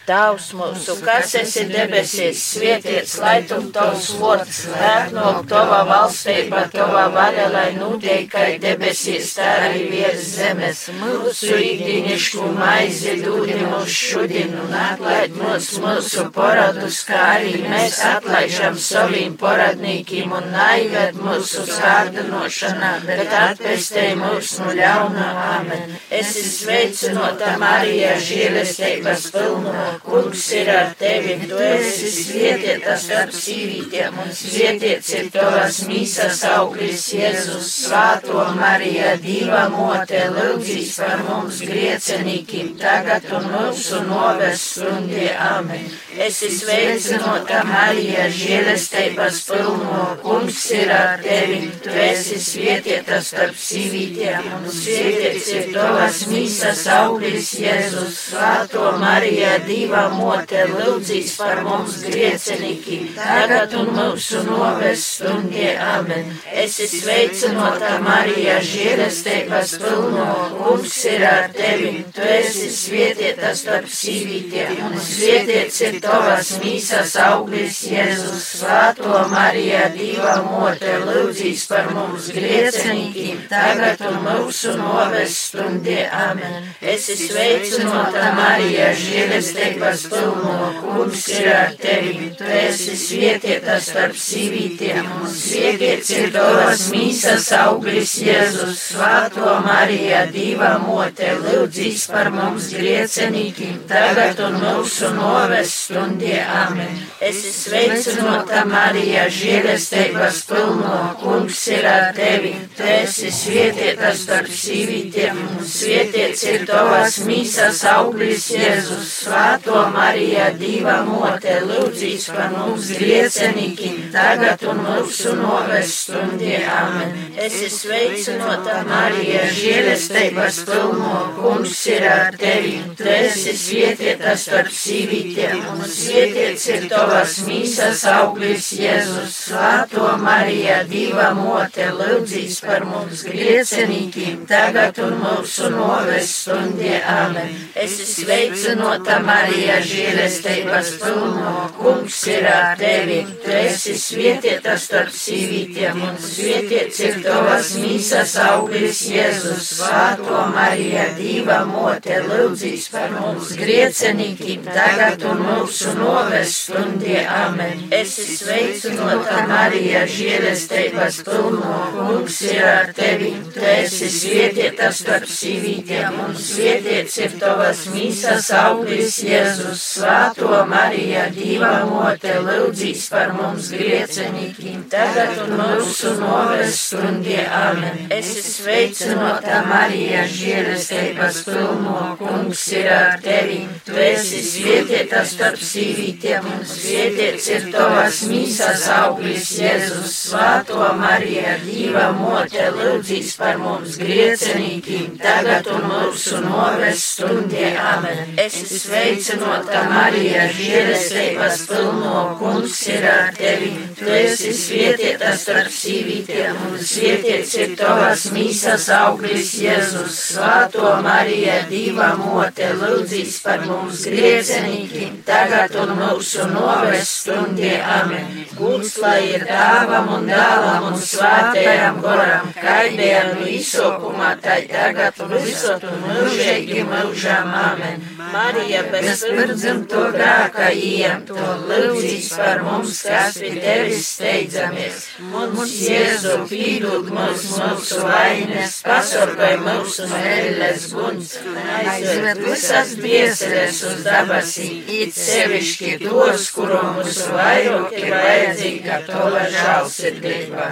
Tavs 0.03 0.50
mūsu, 0.51 0.98
kas 1.00 1.29
esi 1.39 1.62
debesīs, 1.69 2.39
svētīts, 2.57 3.13
lai 3.24 3.38
tu 3.48 3.55
tavs 3.72 4.10
vārds, 4.19 4.57
ēknok 4.75 5.45
tava 5.48 5.77
valstība, 5.88 6.65
tava 6.74 7.05
vaļa, 7.13 7.45
lai 7.53 7.69
notiek, 7.77 8.25
kā 8.27 8.50
debesīs, 8.60 9.29
tā 9.38 9.48
arī 9.69 9.86
virs 9.93 10.25
zemes. 10.33 10.81
Mūsu 11.00 11.55
ikdienišku 11.55 12.50
maizi 12.57 13.13
dūdi 13.22 13.62
mums 13.62 13.95
šodien 13.95 14.51
un 14.65 14.75
atlaid 14.75 15.38
mūs 15.39 15.69
mūsu 15.86 16.27
poradus, 16.36 17.00
kā 17.07 17.22
arī 17.38 17.63
mēs 17.63 18.01
atlaižam 18.10 18.75
saviem 18.75 19.39
poradnīkiem 19.39 20.36
un 20.36 20.51
naived 20.51 21.15
mūsu 21.24 21.63
skārdinošanā, 21.72 22.91
bet 23.07 23.31
atpestē 23.39 24.10
mūs 24.19 24.57
no 24.60 24.75
ļauna. 24.83 25.31
Amen. 25.53 25.95
Es 26.12 26.36
sveicināta 26.60 27.55
Marija, 27.63 28.17
žēlestības 28.19 29.31
pilno 29.31 29.92
kungs 30.03 30.43
ir 30.57 30.69
ar 30.73 30.93
tevi, 31.00 31.35
tu 31.50 31.57
esi 31.62 32.09
svietietās 32.12 33.05
starp 33.07 33.33
sīvītiem, 33.35 34.17
un 34.23 34.31
svietiets 34.35 35.12
ir 35.17 35.29
tavas 35.33 35.81
mīsas 35.89 36.41
auglis 36.50 37.05
Jēzus, 37.13 37.69
svāto 37.85 38.45
Marija, 38.57 39.13
divā 39.21 39.67
mote, 39.73 40.21
lūdzīs 40.35 40.95
par 41.01 41.23
mums 41.27 41.62
griecenīkim, 41.67 42.73
tagad 42.81 43.27
un 43.38 43.50
mūsu 43.53 44.01
noves 44.07 44.65
stundie, 44.73 45.29
amen. 45.38 45.85
Esi 46.23 46.50
sveicinota 46.53 47.63
Marija, 47.67 48.27
žēlestības 48.33 49.41
pilno, 49.50 50.03
kungs 50.23 50.59
ir 50.77 50.91
ar 50.93 51.23
tevi, 51.23 51.62
tu 51.83 51.93
esi 52.07 52.39
svietietās 52.41 53.31
starp 53.33 53.57
sīvītiem, 53.57 54.51
un 54.59 54.69
svietiets 54.71 55.50
ir 55.57 55.71
tavas 55.73 56.23
mīsas 56.29 56.85
auglis 57.00 57.53
Jēzus, 57.62 58.19
svāto 58.29 58.93
Marija, 59.01 59.57
divā 59.67 59.82
dzīvā 59.83 60.03
mote 60.15 60.63
lūdzīs 60.69 61.33
par 61.39 61.61
mums 61.65 61.97
griecenīgi, 62.05 62.99
tagad 63.17 63.73
un 63.75 63.89
mūsu 63.95 64.43
noves 64.47 65.03
stundie 65.17 65.73
amen. 65.75 66.29
Es 66.47 66.77
esmu 66.79 67.01
sveicinota 67.03 67.97
Marija, 68.03 68.59
žēlestības 68.63 69.73
pilno, 69.81 70.27
kungs 70.55 70.99
ir 71.11 71.25
ar 71.27 71.49
tevi, 71.55 72.05
tu 72.15 72.23
esi 72.23 72.69
svietietā 72.71 73.51
starp 73.57 73.89
sīvītiem, 73.91 74.77
un 74.87 74.95
svietiets 75.03 75.81
ir 75.83 75.99
tavas 76.03 76.53
mīsas 76.63 77.17
auglis 77.25 77.81
Jēzus, 77.89 78.47
svāto 78.61 79.25
Marija, 79.33 79.89
dzīvā 79.97 80.37
mote 80.47 80.95
lūdzīs 81.03 81.67
par 81.71 81.91
mums 81.91 82.31
griecenīgi, 82.35 83.35
tagad 83.51 84.05
un 84.07 84.21
mūsu 84.29 84.77
noves 84.79 85.37
stundie 85.49 86.07
amen. 86.07 86.71
Es 86.79 87.09
esmu 87.11 87.33
sveicinota 87.33 88.31
Marija, 88.37 88.93
žēlestības 88.95 89.72
žēlstības 89.73 90.03
pilno, 90.09 90.73
kungs 90.81 91.27
ir 91.33 91.47
ar 91.53 91.73
tevi. 91.79 92.29
Tu 92.37 92.43
esi 92.43 92.95
svietietā 92.97 93.79
starp 93.81 94.15
sīvītiem, 94.15 95.07
un 95.21 95.29
svietiets 95.29 96.09
ir 96.13 96.31
tavas 96.33 96.89
mīsas 96.93 97.51
auglis 97.57 98.15
Jēzus, 98.21 98.93
svāto 98.93 99.59
Marija, 99.65 100.25
divā 100.31 100.77
mote, 100.83 101.33
lūdzīs 101.41 102.07
par 102.11 102.31
mums 102.33 102.69
griecenīgiem, 102.73 103.83
tagad 103.89 104.39
un 104.43 104.59
mūsu 104.61 105.13
noves 105.15 105.73
stundie 105.85 106.41
amen. 106.43 107.01
Esi 107.23 107.53
sveicinota 107.53 108.65
Marija, 108.69 109.27
žēlstības 109.29 110.43
pilno, 110.49 110.97
kungs 111.21 111.67
ir 111.71 111.87
ar 111.87 112.11
tevi. 112.15 112.53
Tu 112.77 112.87
esi 112.99 113.31
svietietā 113.33 114.13
starp 114.17 114.51
sīvītiem, 114.51 115.39
un 115.57 115.65
svietiets 115.67 116.43
ir 116.49 116.67
tavas 116.69 117.19
mīsas 117.27 117.83
auglis 117.93 118.49
Jēzus, 118.53 119.11
svāto 119.23 119.62
Svētā 119.63 119.91
Marija, 119.96 120.46
Dieva 120.60 120.93
mote, 121.08 121.53
lūdzīs 121.63 122.25
par 122.36 122.50
mums 122.51 122.89
griecenīkiem, 122.98 124.10
tagad 124.12 124.60
un 124.67 124.82
mūsu 124.84 125.38
noves 125.39 125.93
stundie. 126.01 126.58
Amen. 126.67 127.13
Es 127.39 127.55
esmu 127.70 127.77
sveicinota 127.77 128.82
Marija, 128.89 129.46
žēlestības 129.55 130.58
pilno, 130.67 131.13
kungs 131.38 131.86
ir 131.93 132.08
ar 132.10 132.36
tevi. 132.36 132.74
Tu 133.00 133.08
esi 133.08 133.53
svietietā 133.62 134.34
starp 134.36 134.67
sīvītiem, 134.67 135.63
un 135.77 135.88
svietiets 135.88 136.67
ir 136.74 136.89
tavas 136.91 137.39
mīsas 137.48 138.03
auglis 138.12 138.74
Jēzus. 138.75 139.39
Svētā 139.46 140.17
Marija, 140.20 140.82
Dieva 140.91 141.32
mote, 141.39 141.88
lūdzīs 142.01 142.60
par 142.67 142.84
mums 142.91 143.24
griecenīkiem, 143.32 144.43
tagad 144.51 145.00
un 145.08 145.15
mūsu 145.24 145.72
noves 145.72 146.36
stundie. 146.41 147.00
Amen. 147.15 147.55
Es 147.72 147.96
esmu 148.03 148.27
sveicinota 148.27 149.24
Marija. 149.24 149.52
Marija, 149.53 149.74
žēlestības 149.86 150.88
pilno, 150.98 151.50
kungs 151.77 152.15
ir 152.25 152.48
ar 152.50 152.72
tevi. 152.79 153.19
Tu 153.43 153.51
esi 153.53 153.91
svietietā 154.01 154.74
starp 154.81 155.12
sīvītiem, 155.13 156.00
un 156.07 156.15
svietiets 156.17 157.01
ir 157.05 157.19
tavas 157.22 157.69
mīsas 157.77 158.33
auglis 158.41 159.03
Jēzus. 159.13 159.67
Svāto 159.77 160.39
Marija, 160.55 161.03
dīva 161.19 161.60
mote, 161.69 162.17
lūdzīs 162.25 162.88
par 162.95 163.13
mums 163.13 163.51
griecenīkiem, 163.60 164.65
tagad 164.72 165.22
un 165.29 165.45
mūsu 165.45 165.93
noves 166.00 166.57
stundie. 166.63 167.22
Amen. 167.22 167.86
Esi 167.93 168.25
sveicinota 168.39 169.45
Marija, 169.53 170.07
žēlestības 170.15 171.22
pilno, 171.29 171.75
kungs 172.00 172.41
ir 172.50 172.65
ar 172.72 172.91
tevi. 172.98 173.36
Tu 173.53 173.69
esi 173.75 174.10
svietietā 174.17 174.89
starp 174.89 175.29
sīvītiem, 175.29 176.19
un 176.25 176.36
svietiets 176.41 177.22
ir 177.22 177.38
tavas 177.38 177.86
mīsas 177.93 178.50
auglis 178.63 179.22
Jēzus. 179.22 179.42
Jēzus, 179.43 179.81
Svēto 179.83 180.59
Mariju, 180.69 181.23
Dieva 181.35 181.71
mote, 181.88 182.31
lūdzīs 182.43 183.03
par 183.12 183.33
mums 183.35 183.69
griecenīkiem, 183.73 184.85
tagad 184.91 185.41
un 185.43 185.51
mūsu 185.59 186.13
noves 186.19 186.77
stundie. 186.88 187.41
Amen. 187.43 188.07
Es 188.13 188.29
esmu 188.38 188.53
sveicinota 188.53 189.59
Marija, 189.67 190.23
žēlestības 190.31 191.41
pilno, 191.47 191.97
kungs 192.21 192.63
ir 192.77 192.88
ar 192.93 193.19
tevi. 193.23 193.59
Tu 193.83 193.97
esi 194.05 194.39
svietietā 194.47 195.25
starp 195.27 195.59
sīvītiem, 195.59 196.47
un 196.53 196.63
svietiets 196.67 197.50
ir 197.51 197.67
tavas 197.75 198.23
mīsas 198.29 198.88
auglis, 198.95 199.51
Jēzus, 199.59 200.15
Svēto 200.29 200.88
Mariju, 201.01 201.57
Dieva 201.67 202.07
mote, 202.15 202.69
lūdzīs 202.77 203.35
par 203.41 203.59
mums 203.59 204.00
griecenīkiem, 204.00 205.17
tagad 205.19 205.67
un 205.75 205.88
mūsu 205.91 206.39
noves 206.47 207.03
stundie. 207.13 207.73
Amen. 207.83 208.38
Es 208.39 208.62
esmu 208.63 208.79
sveicinota 208.79 209.22
sveicinota 209.23 209.83
Marija, 209.87 210.47
žēlestības 210.51 211.61
pilno, 211.69 212.35
kungs 212.39 212.79
ir 212.91 213.05
ar 213.07 213.29
tevi. 213.37 213.71
Tu 213.95 214.09
esi 214.11 214.51
svietietā 214.55 215.31
starp 215.39 215.71
sīvītiem, 215.71 216.57
un 216.67 216.75
svietiets 216.79 217.53
ir 217.55 217.75
tavas 217.79 218.25
mīsas 218.35 218.89
auglis 218.91 219.53
Jēzus. 219.61 220.17
Svāto 220.33 220.91
Marija, 221.05 221.61
divā 221.69 222.09
mote, 222.19 222.67
lūdzīs 222.81 223.39
par 223.45 223.63
mums 223.69 224.03
griecenīkiem, 224.11 225.21
tagad 225.27 225.75
un 225.79 225.95
mūsu 226.01 226.49
noves 226.51 227.15
stundie. 227.21 227.77
Amen. 227.79 228.43
Gūts 228.57 228.97
lai 229.01 229.19
ir 229.37 229.47
dāvam 229.47 230.11
un 230.17 230.27
dālam 230.29 230.89
un 230.91 230.99
svētajam 230.99 232.01
goram, 232.03 232.51
kaidējam 232.59 233.33
no 233.39 233.47
izsokumā, 233.49 234.35
tai 234.43 234.59
tagad 234.69 235.23
visot 235.31 235.87
un 235.87 236.05
mūžīgi 236.09 236.83
mūžām. 236.91 237.55
Amen. 237.63 238.03
Marija, 238.33 238.83
bez 238.91 239.12
pirdzim 239.22 239.84
to 239.91 240.01
grāka 240.15 240.70
iem, 240.74 241.22
to 241.27 241.38
lūdzīs 241.70 242.29
par 242.34 242.63
mums, 242.65 243.01
kas 243.05 243.38
pie 243.38 243.51
tevis 243.60 244.08
steidzamies. 244.15 245.05
Mums, 245.34 245.74
Jēzu, 245.86 246.34
pīdūt 246.50 247.12
mums 247.13 247.46
mūsu 247.53 248.00
vainas, 248.03 248.79
pasargāj 248.88 249.58
mūsu 249.63 250.08
mērles 250.12 250.88
guns, 250.93 251.36
aizved 251.77 252.41
visas 252.48 252.96
bieseles 253.03 253.84
uz 253.91 254.05
dabasī, 254.08 254.70
it 255.01 255.17
sevišķi 255.17 255.98
tos, 256.05 256.50
kuru 256.55 256.82
mūsu 256.98 257.29
vairāk 257.38 258.00
ir 258.00 258.17
vajadzīga 258.17 259.03
tova 259.12 259.46
žālsirdība. 259.58 260.72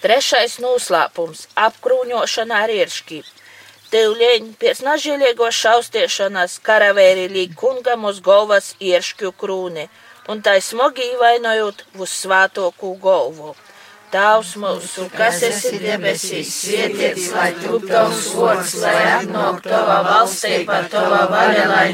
Trešais 0.00 0.56
noslēpums- 0.64 1.44
apkrūņošana 1.66 2.64
ar 2.64 2.70
iršķību. 2.72 3.39
Tevļeņi 3.90 4.52
pēc 4.62 4.80
nažēliegos 4.86 5.56
šaustiešanas 5.64 6.52
karavēri 6.66 7.24
līg 7.32 7.56
kungam 7.58 8.04
uz 8.10 8.20
galvas 8.22 8.68
ieškju 8.78 9.32
krūni, 9.40 9.88
un 10.30 10.42
tai 10.46 10.60
smagi 10.62 11.08
vainojot 11.18 11.82
uz 11.98 12.12
svātoku 12.20 12.92
galvu. 13.02 13.56
Tēvs 14.10 14.56
mūsu, 14.58 15.04
kas 15.14 15.36
esi 15.46 15.78
debesīs, 15.78 16.48
svētīts, 16.50 17.28
lai 17.30 17.50
top 17.60 17.84
tavs 17.86 18.24
vārds, 18.34 18.72
lai 18.82 18.94
atnāk 19.10 19.60
tava 19.62 20.00
valstība, 20.02 20.80
tava 20.90 21.20
vaļa, 21.30 21.66
lai 21.70 21.84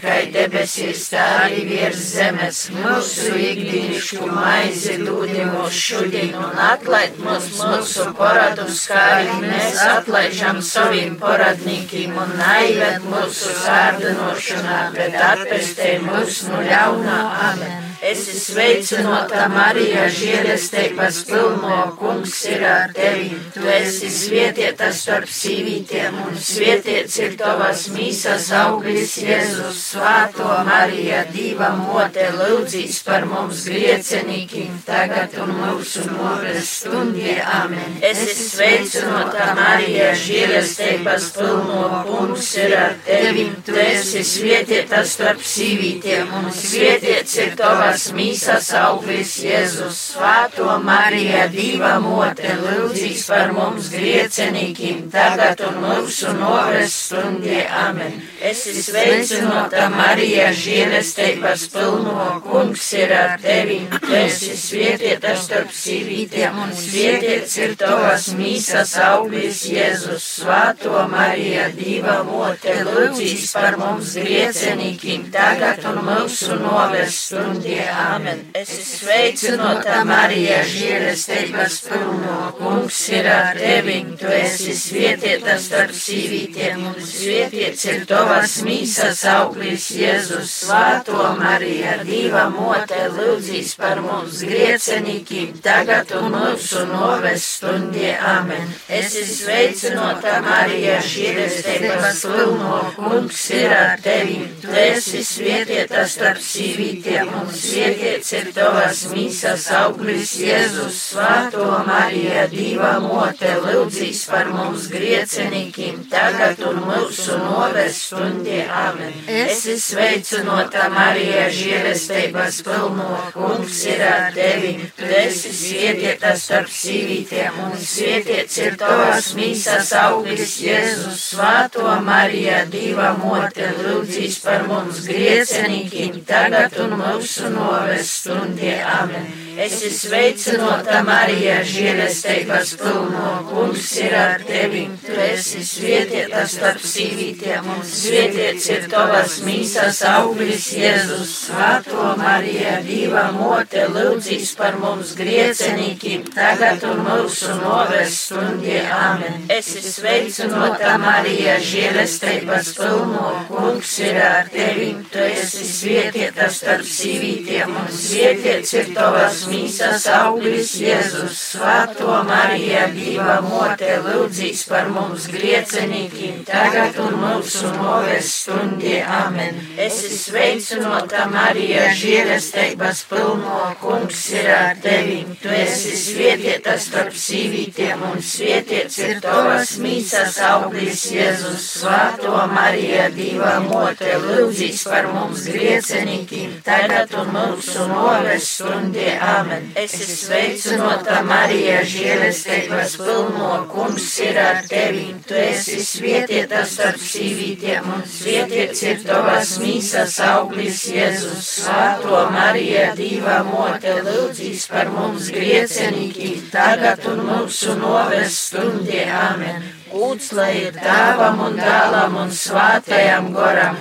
kā 0.00 0.14
debesīs, 0.32 1.02
tā 1.12 1.26
arī 1.42 1.66
virs 1.68 2.00
zemes. 2.14 2.62
Mūsu 2.78 3.34
ikdienišķu 3.36 4.30
maizi 4.30 4.96
dūdi 5.02 5.44
mūs 5.50 5.82
šodien 5.82 6.32
un 6.40 6.64
atlaid 6.70 7.20
mūs 7.26 7.52
mūsu 7.60 8.08
paradus, 8.16 8.86
kā 8.88 9.04
arī 9.18 9.36
mēs 9.44 9.84
atlaižam 9.84 10.64
saviem 10.64 11.20
paradnīkiem 11.20 12.16
un 12.24 12.36
naivēt 12.40 13.04
mūsu 13.04 13.52
sārdinošanā, 13.66 14.80
bet 14.96 15.22
atpestē 15.28 15.94
mūs 16.08 16.42
no 16.48 16.64
ļaunā. 16.72 17.22
Amen. 17.52 17.89
Esi 18.00 18.32
sveicināta 18.32 19.42
Marija, 19.52 20.06
žēlestības 20.08 21.18
pilno 21.28 21.80
kungs 21.98 22.32
ir 22.48 22.62
ar 22.64 22.94
tevi. 22.96 23.34
Tu 23.52 23.66
esi 23.68 24.08
svētīta 24.08 24.88
starp 24.96 25.28
sīvītiem 25.28 26.16
un 26.22 26.38
svētīts 26.40 27.18
ir 27.20 27.34
tavas 27.36 27.82
mīsas 27.92 28.46
auglis 28.56 29.18
Jēzus. 29.20 29.82
Svāto 29.90 30.48
Marija, 30.64 31.26
Dieva 31.34 31.74
mote, 31.76 32.24
lūdzīs 32.38 33.02
par 33.04 33.26
mums 33.28 33.66
griecenīkiem 33.68 34.80
tagad 34.88 35.36
un 35.44 35.52
mūsu 35.58 36.06
noves 36.08 36.72
stundie. 36.78 37.36
Amen. 37.58 38.00
Esi 38.00 38.32
sveicināta 38.38 39.50
Marija, 39.60 40.14
žēlestības 40.24 41.28
pilno 41.36 41.84
kungs 42.08 42.48
ir 42.64 42.78
ar 42.80 42.96
tevi. 43.04 43.50
Tu 43.68 43.76
esi 43.84 44.24
svētīta 44.24 45.04
starp 45.04 45.44
sīvītiem 45.44 46.32
un 46.40 46.48
svētīts 46.64 47.36
ir 47.44 47.54
tavas 47.60 47.89
tavas 47.90 48.12
mīsas 48.14 48.68
auglis 48.78 49.32
Jēzus, 49.42 49.96
Svēto 50.12 50.76
Mariju, 50.84 51.40
Dieva 51.50 51.96
mote, 51.98 52.52
lūdzīs 52.60 53.24
par 53.26 53.50
mums 53.50 53.88
griecenīkiem, 53.90 55.08
tagad 55.10 55.58
un 55.66 55.80
mūsu 55.82 56.30
noves 56.38 56.94
stundie. 56.94 57.64
Amen. 57.66 58.20
Es 58.46 58.62
sveicinota 58.86 59.88
Marija, 59.90 60.52
žēlestības 60.54 61.64
pilno, 61.72 62.28
kungs 62.44 62.92
ir 62.94 63.14
ar 63.16 63.34
tevi, 63.42 63.80
tu 63.96 64.14
esi 64.20 64.54
svietieta 64.54 65.34
starp 65.34 65.74
sīvītiem, 65.74 66.62
un 66.62 66.70
svietiets 66.76 67.58
ir 67.58 67.74
tavas 67.80 68.30
mīsas 68.38 68.94
auglis 69.08 69.64
Jēzus, 69.66 70.30
Svēto 70.36 71.08
Mariju, 71.10 71.66
Dieva 71.74 72.20
mote, 72.30 72.78
lūdzīs 72.86 73.50
par 73.58 73.80
mums 73.82 74.14
griecenīkiem, 74.22 75.26
tagad 75.34 75.82
un 75.90 76.02
mūsu 76.06 76.62
noves 76.62 77.18
stundie. 77.26 77.79
Āmen. 77.88 78.40
Es 78.56 78.70
sveicinota 79.00 80.02
Marija, 80.04 80.60
žēlestības 80.66 81.76
pilno, 81.86 82.36
kungs 82.58 82.98
ir 83.14 83.28
ar 83.30 83.58
tevi, 83.58 83.96
tu 84.20 84.28
esi 84.34 84.74
svietieta 84.76 85.56
starp 85.62 85.94
sīvītiem, 85.96 86.82
un 86.90 86.98
svietiets 87.04 87.86
ir 87.88 88.04
tavas 88.10 88.58
mīsas 88.66 89.22
auglis 89.32 89.88
Jēzus, 89.96 90.52
svāto 90.64 91.30
Marija, 91.38 91.96
Dieva 92.04 92.46
mote, 92.52 93.00
lūdzīs 93.16 93.72
par 93.80 94.02
mums 94.04 94.42
griecenīkiem, 94.44 95.56
tagad 95.64 96.12
un 96.18 96.30
mūsu 96.36 96.84
noves 96.90 97.48
stundie. 97.56 98.12
Āmen. 98.20 98.68
Es 99.00 99.16
sveicinota 99.38 100.40
Marija, 100.44 101.00
žēlestības 101.04 102.24
pilno, 102.28 102.82
kungs 102.98 103.46
ir 103.56 103.74
ar 103.74 104.04
tevi, 104.04 104.42
tu 104.60 104.74
esi 104.84 105.24
svietieta 105.24 106.04
starp 106.08 106.42
sīvītiem, 106.44 107.30
un 107.40 107.48
svietiets 107.48 107.69
svētīts 107.70 108.32
ir 108.34 108.48
tavas 108.54 109.00
mīsas 109.12 109.66
auglis 109.78 110.32
Jēzus, 110.40 110.96
Svēto 111.10 111.66
Mariju, 111.86 112.46
Dieva 112.50 112.92
mote, 113.02 113.50
lūdzīs 113.62 114.24
par 114.30 114.50
mums 114.50 114.88
griecenīkiem, 114.90 116.00
tagad 116.10 116.62
un 116.66 116.80
mūsu 116.88 117.36
noves 117.38 118.00
stundie. 118.08 118.62
Amen. 118.66 119.14
Esi 119.30 119.76
sveicinota 119.80 120.88
Marija, 120.94 121.46
žēlestības 121.54 122.60
pilno, 122.66 123.08
kungs 123.34 123.84
ir 123.90 124.04
ar 124.06 124.28
tevi, 124.34 124.74
tu 124.98 125.10
esi 125.20 125.54
svētīta 125.60 126.34
starp 126.38 126.70
sīvītiem, 126.74 127.60
un 127.68 127.76
svētīts 127.78 128.60
ir 128.64 128.78
tavas 128.80 129.32
mīsas 129.38 129.94
auglis 130.02 130.58
Jēzus, 130.64 131.22
Svēto 131.30 131.86
Mariju, 132.06 132.58
Dieva 132.74 133.12
mote, 133.20 133.70
lūdzīs 133.78 134.40
par 134.44 134.66
mums 134.70 135.04
griecenīkiem, 135.06 136.22
tagad 136.26 136.78
un 136.82 136.98
mūsu 137.00 137.46
noves 137.46 137.59
noves 137.60 138.10
stundie. 138.18 138.80
Amen. 138.80 139.50
Es 139.60 139.74
esmu 139.84 139.96
sveicinota 139.98 141.02
Marija, 141.04 141.58
žēlestības 141.68 142.70
pilno, 142.80 143.32
kungs 143.50 143.90
ir 144.00 144.14
ar 144.16 144.44
tevi. 144.48 144.86
Tu 145.04 145.16
esi 145.20 145.60
svietieta 145.66 146.46
starp 146.48 146.80
sīvītiem, 146.80 147.66
un 147.74 147.82
svietiets 147.84 148.70
ir 148.72 148.86
tavas 148.88 149.34
mīsas 149.44 150.00
auglis 150.08 150.70
Jēzus. 150.78 151.34
Svēto 151.50 152.14
Marija, 152.20 152.78
Dieva 152.86 153.26
mote, 153.34 153.82
lūdzīs 153.92 154.54
par 154.56 154.78
mums 154.80 155.12
griecenīkiem, 155.18 156.24
tagad 156.32 156.86
un 156.88 157.04
mūsu 157.04 157.58
noves 157.60 158.16
stundie. 158.22 158.80
Amen. 158.96 159.44
Es 159.50 159.74
esmu 159.74 159.92
sveicinota 159.98 160.96
Marija, 161.04 161.58
žēlestības 161.60 162.72
pilno, 162.78 163.34
kungs 163.50 163.92
ir 164.06 164.22
ar 164.24 164.48
tevi. 164.56 164.94
Tu 165.12 165.28
esi 165.34 165.68
svietieta 165.68 166.48
starp 166.48 166.86
sīvītiem, 166.86 167.49
un 167.58 167.88
svietiets 167.90 168.72
ir 168.76 168.90
tavas 168.94 169.42
mīsas 169.50 170.06
auglis 170.14 170.72
Jēzus, 170.78 171.38
Svēto 171.50 172.20
Mariju, 172.28 172.82
Dieva 172.94 173.40
mote, 173.42 173.90
lūdzīs 174.04 174.62
par 174.70 174.90
mums 174.94 175.26
griecenīkiem, 175.32 176.44
tagad 176.48 176.98
un 177.02 177.16
mūsu 177.18 177.72
noves 177.74 178.30
stundie. 178.42 179.00
Amen. 179.02 179.58
Es 179.80 179.98
esmu 180.06 180.20
sveicinota 180.20 181.26
Marija, 181.32 181.88
žēlestības 181.98 183.02
pilno, 183.10 183.58
kungs 183.80 184.22
ir 184.36 184.50
ar 184.54 184.78
tevi. 184.82 185.24
Tu 185.42 185.50
esi 185.56 185.96
svietieta 185.98 186.76
starp 186.78 187.16
sīvītiem, 187.16 188.04
un 188.12 188.22
svietiets 188.22 189.00
ir 189.02 189.20
tavas 189.24 189.74
mīsas 189.82 190.38
auglis 190.52 191.08
Jēzus, 191.10 191.66
Svēto 191.80 192.46
Mariju, 192.54 193.10
Dieva 193.16 193.58
mote, 193.64 194.14
lūdzīs 194.22 194.86
par 194.90 195.10
mums 195.10 195.48
griecenīkiem, 195.50 196.60
tagad 196.66 197.14
un 197.18 197.29
mūsu 197.34 197.86
noves 197.90 198.46
stundie. 198.56 199.14
Amen. 199.20 199.70
Es 199.78 199.94
esmu 199.96 200.16
sveicinota 200.20 201.20
Marija, 201.26 201.80
žēlestības 201.86 202.96
pilno, 203.00 203.50
kungs 203.72 204.08
ir 204.24 204.38
ar 204.42 204.62
tevi. 204.70 205.06
Tu 205.26 205.38
esi 205.40 205.80
svietieta 205.84 206.62
starp 206.68 207.00
sīvītiem, 207.00 207.90
un 207.96 208.06
svietiets 208.08 208.84
ir 208.86 209.02
tavas 209.06 209.56
mīsas 209.62 210.20
auglis 210.28 210.84
Jēzus. 210.92 211.50
Svēto 211.60 212.24
Marija, 212.34 212.90
Dieva 212.98 213.40
mote, 213.48 213.98
lūdzīs 214.06 214.68
par 214.70 214.92
mums 214.94 215.32
griecenīkiem, 215.34 216.48
tagad 216.54 217.06
un 217.10 217.26
mūsu 217.32 217.76
noves 217.80 218.40
stundie. 218.46 219.06
Amen. 219.10 219.79
Gūts 219.90 220.30
lai 220.38 220.50
ir 220.60 220.76
tēvam 220.78 221.40
un 221.48 221.56
dēlam 221.58 222.16
un 222.22 222.28
svātajam 222.30 223.32
goram, 223.34 223.78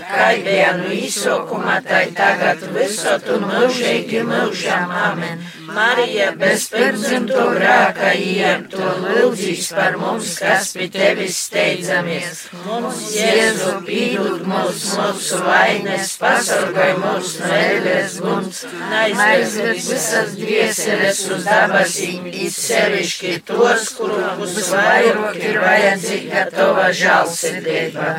no 0.79 0.89
izsokuma, 0.95 1.75
tai 1.85 2.07
tagad 2.17 2.63
visot 2.73 3.29
un 3.35 3.45
mūžīgi 3.51 4.23
mūžam. 4.25 4.89
Amen. 4.89 5.43
Marija 5.73 6.31
bez 6.39 6.65
pirmzimto 6.73 7.43
grāka 7.55 8.11
ieņemto 8.17 8.87
lūdzīs 9.03 9.69
par 9.77 9.97
mums, 10.01 10.31
kas 10.41 10.71
pie 10.77 10.87
tevis 10.93 11.37
steidzamies. 11.47 12.41
Mums 12.65 13.03
Jēzu 13.15 13.75
pīdūt 13.87 14.45
mūs, 14.49 14.85
mūsu 14.99 15.41
vainas, 15.45 16.15
pasargāj 16.21 16.95
mūs 17.03 17.35
no 17.43 17.51
ēles 17.59 18.17
guns, 18.23 18.63
aizved 18.99 19.79
visas 19.89 20.35
dvieseles 20.39 21.23
uz 21.37 21.47
dabasīm, 21.47 22.27
it 22.29 22.55
sevišķi 22.57 23.37
tos, 23.49 23.93
kurus 23.99 24.59
vairāk 24.73 25.39
ir 25.43 25.61
vajadzīga 25.63 26.45
tava 26.55 26.89
žālsirdība. 27.03 28.13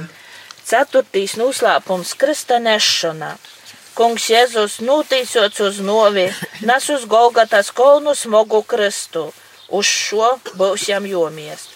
Ceturtīs 0.71 1.35
noslēpums 1.41 2.15
krista 2.19 2.61
nešanā. 2.63 3.35
Kungs 4.01 4.31
Jēzus 4.33 4.79
nūtīsots 4.81 5.59
uz 5.61 5.79
novi, 5.85 6.23
nes 6.65 6.87
uz 6.95 7.03
Golgatas 7.05 7.69
kolnu 7.77 8.15
smogu 8.17 8.63
kristu. 8.65 9.27
Uz 9.69 9.91
šo 9.93 10.31
būs 10.57 10.87
jām 10.89 11.05
jomies. 11.05 11.67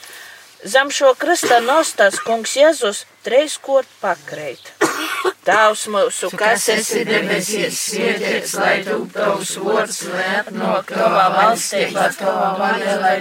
Zem 0.64 0.88
šo 0.88 1.12
krista 1.20 1.60
nostas 1.60 2.16
kungs 2.24 2.56
Jēzus 2.56 3.04
treiskot 3.28 3.84
pakreit. 4.00 4.72
Tēvs 5.44 5.82
mūsu, 5.92 6.30
kas 6.40 6.62
esi 6.72 7.02
debesīs, 7.04 7.76
svētīts, 7.90 8.54
lai 8.56 8.78
tu 8.86 8.94
tavs 9.12 9.50
vārds 9.60 9.98
lēpnok 10.08 10.88
tavā 10.88 11.24
valstībā, 11.34 12.06
tavā 12.16 12.46
vaļā, 12.56 12.94
lai 13.02 13.18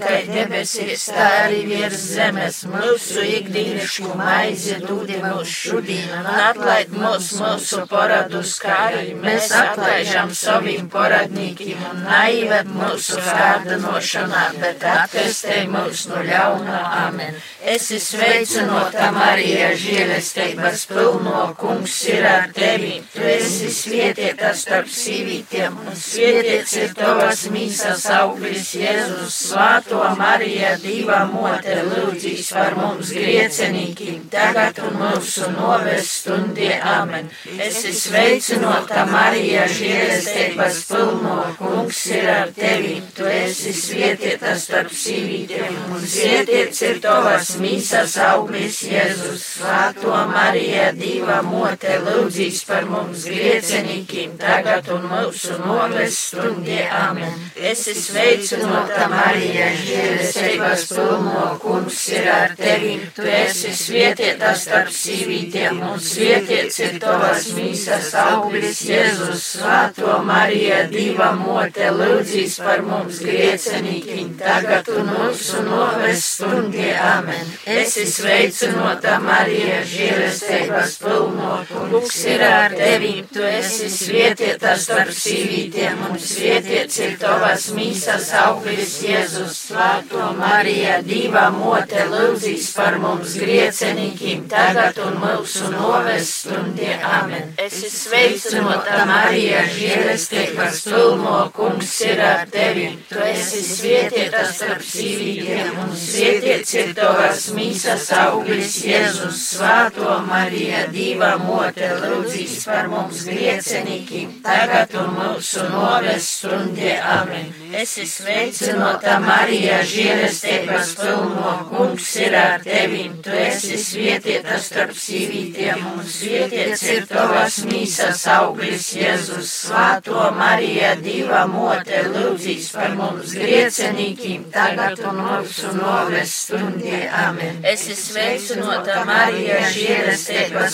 kā 0.00 0.14
debesīs, 0.30 1.04
tā 1.12 1.26
arī 1.42 1.58
virs 1.68 2.06
zemes. 2.14 2.62
Mūsu 2.72 3.24
ikdienišku 3.40 4.14
maizi 4.16 4.78
dūdi 4.80 5.18
mūsu 5.20 5.56
šodien, 5.58 6.08
un 6.22 6.30
atlaid 6.46 6.94
mūs 6.96 7.34
mūsu 7.42 7.84
paradus, 7.92 8.54
kā 8.64 8.78
arī 8.86 9.12
mēs 9.20 9.52
atlaižam 9.58 10.32
saviem 10.32 10.88
paradnīkiem, 10.94 11.84
un 11.90 12.02
naivēt 12.08 12.72
mūsu 12.72 13.20
kārdinošanā, 13.28 14.46
bet 14.64 14.88
atpestē 14.94 15.60
mūs 15.68 16.06
no 16.08 16.24
ļaunā. 16.32 16.80
Amen. 17.04 17.36
Esi 17.68 18.00
sveicinota 18.00 19.10
Marija, 19.12 19.74
žēlestības 19.76 20.88
pilno 21.18 21.54
kungs 21.56 22.04
ir 22.08 22.24
ar 22.26 22.48
tevi. 22.54 23.02
Tu 23.12 23.22
esi 23.22 23.68
svētīta 23.72 24.52
starp 24.54 24.88
sīvītiem, 24.92 25.76
un 25.86 25.96
svētīts 25.96 26.74
ir 26.78 26.92
tavas 26.94 27.44
mīsas 27.52 28.04
auglis 28.14 28.74
Jēzus. 28.78 29.34
Svāto 29.48 30.02
Marija, 30.18 30.76
divā 30.82 31.24
mote, 31.30 31.74
lūdzīs 31.88 32.52
par 32.54 32.76
mums 32.78 33.10
griecenīkiem, 33.14 34.28
tagad 34.30 34.78
un 34.84 34.98
mūsu 35.00 35.50
noves 35.56 36.10
stundie. 36.20 36.74
Amen. 36.78 37.30
Esi 37.58 37.92
sveicinota 37.96 39.06
Marija, 39.10 39.66
žēlestības 39.72 40.82
pilno 40.90 41.38
kungs 41.58 42.04
ir 42.14 42.30
ar 42.34 42.54
tevi. 42.54 42.98
Tu 43.16 43.26
esi 43.32 43.74
svētīta 43.74 44.54
starp 44.58 44.94
sīvītiem, 44.94 45.82
un 45.94 46.06
svētīts 46.06 46.84
ir 46.86 47.02
tavas 47.02 47.56
mīsas 47.62 48.18
auglis 48.28 48.82
Jēzus. 48.86 49.46
Svāto 49.58 50.14
Marija, 50.30 50.92
divā 50.98 51.38
mote, 51.46 51.94
lūdzīs 52.04 52.62
par 52.68 52.86
mums 52.88 53.24
griecenīkiem, 53.28 54.34
tagad 54.40 54.88
un 54.94 55.06
mūsu 55.10 55.58
noves 55.62 56.18
stundie. 56.28 56.82
Amen. 56.98 57.34
Esi 57.70 57.94
sveicinota 57.96 59.06
Marija, 59.12 59.68
žēlestības 59.82 60.86
pilno 60.92 61.44
kungs 61.62 62.00
ir 62.14 62.28
ar 62.32 62.54
tevi. 62.58 62.96
Tu 63.16 63.26
esi 63.38 63.74
svētīta 63.76 64.52
starp 64.58 64.90
sīvītiem, 64.94 65.82
un 65.88 66.02
svētīts 66.02 66.80
ir 66.86 66.98
tavas 67.02 67.50
mīsas 67.56 68.12
auglis 68.24 68.82
Jēzus. 68.88 69.46
Svāto 69.58 70.18
Marija, 70.26 70.84
divā 70.92 71.30
mote, 71.38 71.88
lūdzīs 71.94 72.58
par 72.64 72.82
mums 72.86 73.22
griecenīkiem, 73.24 74.34
tagad 74.40 74.90
un 74.94 75.12
mūsu 75.12 75.62
noves 75.66 76.26
stundie. 76.34 76.92
Amen. 76.98 77.54
Esi 77.78 78.06
sveicinota 78.08 79.18
Marija, 79.22 79.80
žēlestības 79.88 80.87
pilno 81.02 81.58
kungs 81.68 82.16
ir 82.30 82.42
ar 82.46 82.74
tevi. 82.76 83.12
Tu 83.32 83.44
esi 83.44 83.88
svētīta 83.92 84.74
starp 84.80 85.12
sīvītiem, 85.14 86.00
un 86.08 86.18
svētīts 86.22 87.00
ir 87.04 87.16
tavas 87.20 87.68
mīsas 87.76 88.30
auglis 88.42 88.96
Jēzus. 89.04 89.58
Svāto 89.68 90.30
Marija, 90.38 90.98
divā 91.04 91.48
mote, 91.52 92.04
lūdzīs 92.08 92.70
par 92.76 92.98
mums 93.02 93.34
griecenīkiem, 93.40 94.46
tagad 94.50 94.98
un 95.04 95.18
mūsu 95.22 95.68
noves 95.74 96.32
stundie. 96.40 96.94
Amen. 97.04 97.52
Esi 97.60 97.90
sveicinota 97.92 99.04
Marija, 99.08 99.64
žēlestības 99.74 100.82
pilno 100.88 101.36
kungs 101.56 101.94
ir 102.06 102.22
ar 102.24 102.46
tevi. 102.52 102.88
Tu 103.10 103.20
esi 103.28 103.62
svētīta 103.66 104.44
starp 104.48 104.84
sīvītiem, 104.86 105.74
un 105.84 105.94
svētīts 105.98 106.74
ir 106.80 106.94
tavas 106.98 107.48
mīsas 107.56 108.08
auglis 108.22 108.78
Jēzus. 108.86 109.44
Svāto 109.58 110.18
Marija, 110.28 110.77
divā 110.92 111.34
mote, 111.42 111.88
lūdzīs 112.02 112.64
par 112.68 112.88
mums 112.90 113.24
griecenīkiem, 113.28 114.38
tagad 114.44 114.94
un 115.00 115.14
mūsu 115.16 115.64
noves 115.72 116.28
stundie. 116.38 116.94
Amen. 116.98 117.48
Esi 117.78 118.06
sveicinota 118.08 119.18
Marija, 119.20 119.80
žēlestības 119.86 120.94
pilno 120.98 121.54
kungs 121.68 122.08
ir 122.22 122.36
ar 122.38 122.62
tevi. 122.64 123.04
Tu 123.24 123.34
esi 123.36 123.78
svētīta 123.82 124.58
starp 124.62 124.94
sīvītiem, 124.96 125.84
un 125.92 126.04
svētīts 126.04 126.84
ir 126.94 127.08
tavas 127.10 127.60
mīsas 127.68 128.24
auglis 128.38 128.90
Jēzus. 128.96 129.52
Svāto 129.68 130.28
Marija, 130.36 130.94
divā 131.02 131.44
mote, 131.50 132.02
lūdzīs 132.14 132.70
par 132.76 132.94
mums 132.98 133.34
griecenīkiem, 133.36 134.48
tagad 134.54 135.02
un 135.08 135.22
mūsu 135.26 135.74
noves 135.76 136.34
stundie. 136.44 137.02
Amen. 137.24 137.60
Esi 137.68 137.96
sveicinota 137.98 139.02
Marija, 139.08 139.60
žēlestības 139.74 140.48
pilno 140.48 140.67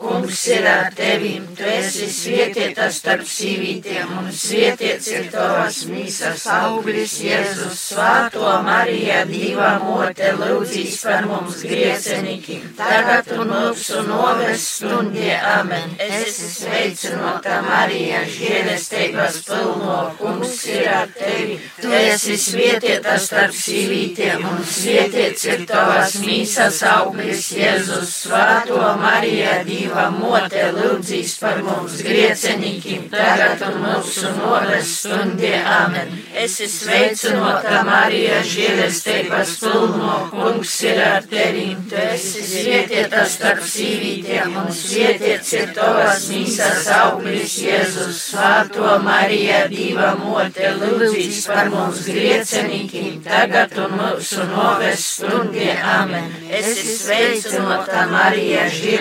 kungs 0.00 0.46
ir 0.48 0.66
ar 0.66 0.90
tevi. 0.96 1.34
Tu 1.56 1.66
esi 1.70 2.08
svētīta 2.10 2.88
starp 2.92 3.26
sīvītiem, 3.28 4.10
un 4.18 4.30
svētīts 4.34 5.10
ir 5.12 5.28
tavas 5.32 5.82
mīsas 5.90 6.46
auglis 6.50 7.14
Jēzus. 7.22 7.78
Svāto 7.94 8.50
Marija, 8.66 9.22
divā 9.28 9.70
mote, 9.82 10.32
lūdzīs 10.40 10.96
par 11.04 11.28
mums 11.30 11.62
griecenīkiem, 11.62 12.66
tagad 12.78 13.30
un 13.38 13.52
mūsu 13.52 14.02
noves 14.08 14.66
stundie. 14.78 15.34
Amen. 15.54 15.94
Esi 16.00 16.50
sveicinota 16.50 17.60
Marija, 17.68 18.24
žēlestības 18.34 19.40
pilno 19.46 19.98
kungs 20.18 20.58
ir 20.72 20.90
ar 20.90 21.14
tevi. 21.14 21.60
Tu 21.80 21.94
esi 22.00 22.38
svētīta 22.40 23.16
starp 23.22 23.54
sīvītiem, 23.54 24.44
un 24.50 24.64
svētīts 24.66 25.48
ir 25.52 25.66
tavas 25.70 26.18
mīsas 26.24 26.82
auglis 26.94 27.52
Jēzus. 27.54 28.14
Svāto 28.24 28.78
Marija, 28.80 29.03
divā 29.66 30.06
mote, 30.14 30.62
lūdzīs 30.74 31.34
par 31.40 31.60
mums 31.64 31.98
griecenīkiem, 32.04 33.08
tagad 33.12 33.62
un 33.68 33.80
mūsu 33.82 34.30
noves 34.38 34.92
stundie. 35.00 35.56
Amen. 35.60 36.12
Esi 36.44 36.66
sveicinota 36.70 37.82
Marija, 37.86 38.40
žēlestības 38.48 39.54
pilno 39.62 40.16
kungs 40.32 40.74
ir 40.88 41.00
ar 41.04 41.26
tevi. 41.30 41.66
Tu 41.90 41.98
esi 42.00 42.44
svētīta 42.48 43.24
starp 43.28 43.62
sīvītiem, 43.68 44.56
un 44.62 44.72
svētīts 44.74 45.52
ir 45.58 45.74
tavas 45.76 46.28
mīsas 46.32 46.88
auglis 46.98 47.58
Jēzus. 47.64 48.22
Svāto 48.30 48.96
Marija, 49.04 49.64
divā 49.70 50.14
mote, 50.20 50.72
lūdzīs 50.80 51.44
par 51.50 51.70
mums 51.72 52.04
griecenīkiem, 52.08 53.20
tagad 53.26 53.76
un 53.84 53.98
mūsu 54.00 54.48
noves 54.50 55.06
stundie. 55.18 55.74
Amen. 55.94 56.32
Esi 56.54 56.88
sveicinota 56.96 58.06
Marija, 58.10 58.64
žēlestības 58.72 58.84
pilno 58.84 58.93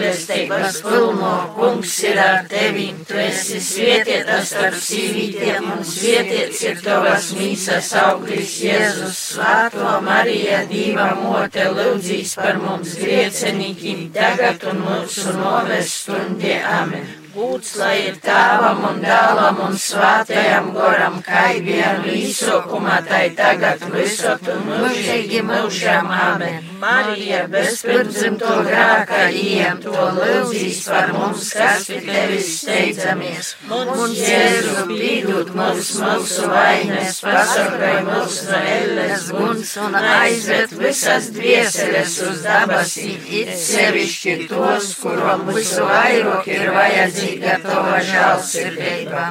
kungs 1.55 1.95
ir 2.03 2.19
ar 2.19 2.45
tevi. 2.51 2.87
Tu 3.07 3.19
esi 3.23 3.61
svētīta 3.63 4.39
starp 4.45 4.77
sīvītiem, 4.87 5.71
un 5.75 5.83
svētīts 5.87 6.61
ir 6.67 6.83
tavas 6.83 7.31
mīsas 7.37 7.93
auglis 8.03 8.59
Jēzus. 8.65 9.23
Svāto 9.33 9.97
Marija, 10.05 10.63
divā 10.69 11.09
mote, 11.23 11.67
lūdzīs 11.79 12.37
par 12.39 12.61
mums 12.61 12.95
griecenīkiem, 13.01 14.07
tagad 14.15 14.69
un 14.71 14.85
mūsu 14.85 15.35
noves 15.39 15.99
stundie. 16.03 16.61
Amen. 16.63 17.22
Būts, 17.33 17.71
lai 17.81 17.95
ir 18.11 18.17
tēvam 18.21 18.83
un 18.85 18.99
dēlam 19.01 19.57
un 19.65 19.77
svētajam 19.81 20.67
goram, 20.75 21.15
kā 21.25 21.47
vienu 21.65 22.11
izsaukumā, 22.13 22.99
tai 23.07 23.23
tagad 23.33 23.81
visot 23.89 24.51
un 24.53 24.59
mūžīgi 24.67 25.41
mūžam. 25.47 26.11
Amen. 26.13 26.67
Marija, 26.83 27.47
bez 27.49 27.79
pirmzimto 27.87 28.51
grāka, 28.67 29.23
iem 29.33 29.79
to 29.81 29.95
lūdzīs 30.17 30.83
par 30.85 31.09
mums, 31.15 31.47
kas 31.57 31.87
pie 31.89 32.03
tevis 32.05 32.51
steidzamies. 32.59 33.49
Mums, 33.71 34.13
Jēzu, 34.19 34.85
pīdūt 34.91 35.53
mums 35.57 35.89
mūsu 36.03 36.51
vainas, 36.53 37.17
pasargai 37.25 37.95
mūs 38.11 38.39
no 38.51 38.61
elles 38.75 39.25
guns 39.33 39.73
un 39.87 39.97
aizved 40.03 40.77
visas 40.83 41.31
dvieseles 41.33 42.21
uz 42.29 42.45
dabasīm, 42.45 43.25
it 43.41 43.57
sevišķi 43.63 44.37
tos, 44.53 44.93
kurom 45.01 45.47
visu 45.49 45.89
vairāk 45.89 46.53
ir 46.59 46.69
vajadzīgs 46.77 47.22
vajadzīga 47.23 47.59
tava 47.63 47.99
žēlsirdība. 48.03 49.23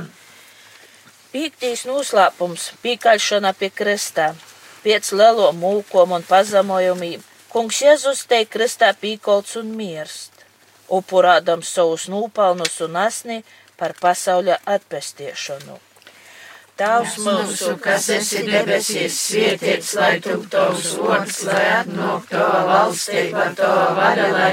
Piektīs 1.33 1.85
noslēpums- 1.89 2.73
pīkaļšana 2.83 3.53
pie 3.59 3.71
krestā. 3.71 4.35
Pēc 4.85 5.13
lielo 5.13 5.53
mūkom 5.53 6.13
un 6.13 6.23
pazemojumiem 6.23 7.23
kungs 7.49 7.83
Jēzus 7.83 8.27
te 8.27 8.45
krestā 8.45 8.93
pīkolts 8.95 9.57
un 9.57 9.77
mirst, 9.77 10.33
upurādams 10.89 11.69
savus 11.69 12.09
nūpelnus 12.09 12.81
un 12.81 12.97
asni 12.97 13.45
par 13.77 13.93
pasauļa 13.93 14.59
atpestiešanu. 14.67 15.92
Tavs 16.83 17.13
mūsu, 17.23 17.77
kas 17.79 18.09
esi 18.11 18.41
debesīs, 18.43 19.15
svētīts, 19.29 19.91
lai 19.95 20.17
tu 20.25 20.33
tavs 20.51 20.89
vārds, 20.99 21.37
lai 21.47 21.61
atnāk 21.77 22.25
tava 22.33 22.63
valstība, 22.67 23.45
tava 23.55 23.85
vara, 23.95 24.25
lai 24.35 24.49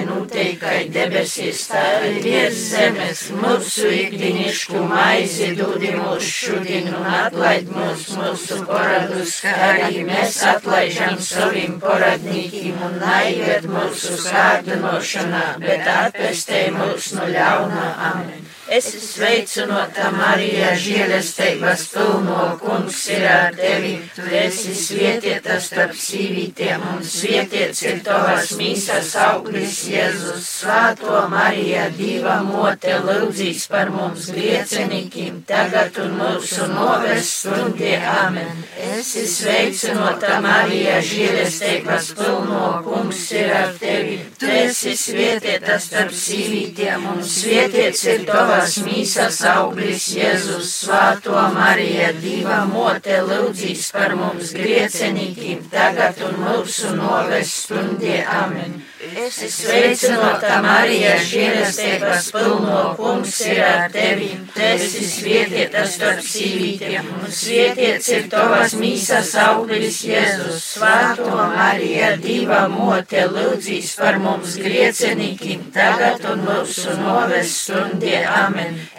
kā 0.62 0.76
debesīs, 0.94 1.64
tā 1.72 1.82
arī 1.96 2.12
virs 2.28 2.60
zemes. 2.76 3.24
Mūsu 3.40 3.90
ikdienišku 3.96 4.84
maizi 4.92 5.48
dodi 5.58 5.96
mūsu 5.96 6.30
šodien 6.36 6.92
un 7.00 7.10
atlaid 7.22 7.74
mūs 7.74 8.06
mūsu 8.20 8.60
paradus, 8.70 9.40
kā 9.48 9.56
arī 9.72 10.06
mēs 10.12 10.38
atlaižam 10.54 11.18
saviem 11.32 11.80
paradnīkiem 11.82 12.78
un 12.92 13.02
naiviet 13.08 13.66
mūsu 13.74 14.22
kārdinošanā, 14.28 15.44
bet 15.66 15.92
atpestē 15.98 16.68
mūs 16.78 17.12
no 17.18 17.26
ļaunā. 17.34 17.90
Amen. 18.12 18.49
Es 18.70 18.86
sveicinota 19.02 20.12
Marija, 20.14 20.76
žēlestības 20.78 21.88
pilno 21.90 22.44
kungs 22.62 23.00
ir 23.10 23.24
ar 23.26 23.56
tevi. 23.58 23.96
Tu 24.14 24.28
esi 24.38 24.76
svētīta 24.78 25.56
starp 25.64 25.96
sīvītiem 25.98 26.84
un 26.92 27.02
svētīts 27.02 27.82
ir 27.88 28.04
tavas 28.06 28.52
mīsas 28.60 29.16
auglis 29.24 29.80
Jēzus. 29.90 30.46
Svāto 30.60 31.24
Marija, 31.32 31.88
diva 31.98 32.36
mote, 32.46 32.94
lūdzīs 33.08 33.66
par 33.72 33.90
mums 33.96 34.28
griecenīkiem, 34.36 35.42
tagad 35.50 35.98
un 36.04 36.14
mūsu 36.20 36.70
noves 36.70 37.34
stundie. 37.40 37.96
Amen. 37.98 38.62
Es 38.92 39.16
sveicinota 39.34 40.38
Marija, 40.46 41.00
žēlestības 41.10 42.14
pilno 42.22 42.70
kungs 42.86 43.26
ir 43.34 43.50
ar 43.64 43.74
tevi. 43.82 44.22
Tu 44.38 44.54
esi 44.60 44.94
svētīta 45.08 45.82
starp 45.82 46.14
sīvītiem 46.14 47.10
un 47.16 47.26
svētīts 47.26 48.06
ir 48.14 48.30
tavas 48.30 48.59
tavas 48.60 48.80
mīsas 48.84 49.38
auglis 49.48 50.06
Jēzus, 50.18 50.72
Svāto 50.82 51.40
Marija, 51.56 52.10
Dieva 52.20 52.66
mote, 52.68 53.22
lūdzīs 53.24 53.88
par 53.96 54.18
mums 54.20 54.52
griecenīkiem, 54.58 55.64
tagad 55.72 56.20
un 56.28 56.36
mūsu 56.44 56.92
noves 56.98 57.54
stundie. 57.64 58.20
Amen. 58.28 58.82
Es 59.00 59.38
sveicinota 59.56 60.58
Marija, 60.60 61.14
žēlastības 61.24 62.26
pilno 62.36 62.82
kungs 62.98 63.38
ir 63.48 63.62
ar 63.64 63.86
tevi. 63.94 64.28
Tu 64.52 64.66
esi 64.66 65.06
svētīta 65.08 65.86
starp 65.88 66.20
sīvītiem, 66.28 67.08
un 67.22 67.32
svētīts 67.32 68.12
ir 68.18 68.28
tavas 68.34 68.76
mīsas 68.76 69.32
auglis 69.46 70.02
Jēzus. 70.04 70.60
Svāto 70.76 71.32
Marija, 71.56 72.12
diva 72.20 72.66
mote, 72.74 73.24
lūdzīs 73.32 73.96
par 74.02 74.20
mums 74.20 74.60
griecenīkiem, 74.60 75.70
tagad 75.72 76.28
un 76.34 76.44
mūsu 76.50 77.00
noves 77.00 77.56
stundie. 77.64 78.20
Amen. 78.28 78.49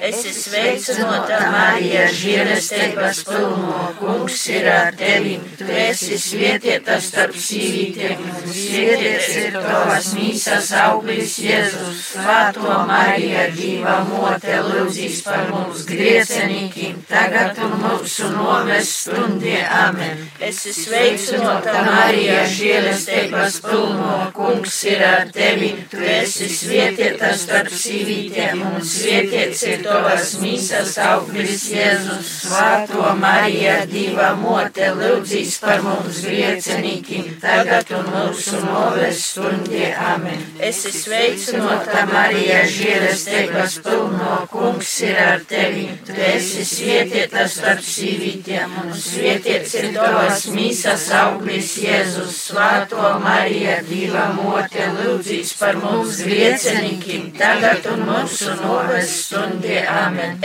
Es 0.01 0.21
sveicinota 0.37 1.41
Marija, 1.53 2.07
žēlastības 2.15 3.23
pilno. 3.29 3.79
Kungs 4.01 4.47
ir 4.53 4.69
ar 4.71 4.95
tevi. 4.97 5.37
Tu 5.59 5.69
esi 5.85 6.19
svētīta 6.21 6.97
starp 7.03 7.37
sīvītiem, 7.37 8.23
un 8.25 8.47
svētīts 8.55 9.31
ir 9.43 9.59
tavas 9.59 10.13
mīsas 10.17 10.71
auglis 10.85 11.37
Jēzus, 11.43 12.01
Svēto 12.11 12.75
Marija, 12.89 13.47
Dieva 13.55 14.01
mote, 14.09 14.57
lūdzīs 14.67 15.21
par 15.27 15.51
mums 15.53 15.85
griecenīkiem, 15.89 17.03
tagad 17.09 17.59
un 17.65 17.77
mūsu 17.83 18.31
noves 18.35 18.91
stundie. 19.05 19.61
Amen. 19.81 20.25
Es 20.43 20.63
sveicinota 20.75 21.75
Marija, 21.87 22.43
žēlestības 22.51 23.61
pilno, 23.67 24.17
kungs 24.37 24.81
ir 24.91 25.05
ar 25.07 25.31
tevi, 25.35 25.73
tu 25.93 26.01
esi 26.17 26.49
svietieta 26.51 27.33
starp 27.39 27.73
sīvītiem, 27.85 28.65
un 28.71 28.85
svietiets 29.41 29.63
ir 29.65 29.83
tavas 29.85 30.33
mīsas 30.41 30.97
auglis 31.01 31.63
Jēzus, 31.73 32.29
Svēto 32.45 33.13
Marija, 33.17 33.87
Dieva 33.89 34.35
mote, 34.37 34.91
lūdzīs 34.99 35.55
par 35.63 35.81
mums 35.85 36.21
griecenīkiem, 36.27 37.39
tagad 37.41 37.89
un 37.97 38.11
mūsu 38.13 38.61
noves 38.67 39.23
stundie. 39.31 39.89
Amen. 39.97 40.43
Es 40.61 40.83
sveicinota 40.93 42.05
Marija, 42.11 42.61
žēlestības 42.69 43.79
pilno 43.87 44.37
kungs 44.53 44.93
ir 45.07 45.21
ar 45.25 45.45
tevi. 45.49 45.87
Tu 46.07 46.19
esi 46.35 46.67
svietieta 46.69 47.47
starp 47.49 47.85
sīvītiem, 47.87 48.77
un 48.85 48.93
svietiets 48.93 49.77
ir 49.81 49.91
tavas 49.97 50.47
mīsas 50.53 51.09
auglis 51.23 51.79
Jēzus. 51.81 52.37
Svāto 52.51 53.17
Marija, 53.25 53.81
Dieva 53.89 54.29
mote, 54.37 54.85
lūdzīs 55.01 55.57
par 55.61 55.81
mums 55.81 56.21
griecenīkiem, 56.29 57.31
tagad 57.41 57.89
un 57.95 58.05
mūsu 58.11 58.57
noves 58.61 58.91
stundie. 58.91 58.99
Amen. 59.01 59.20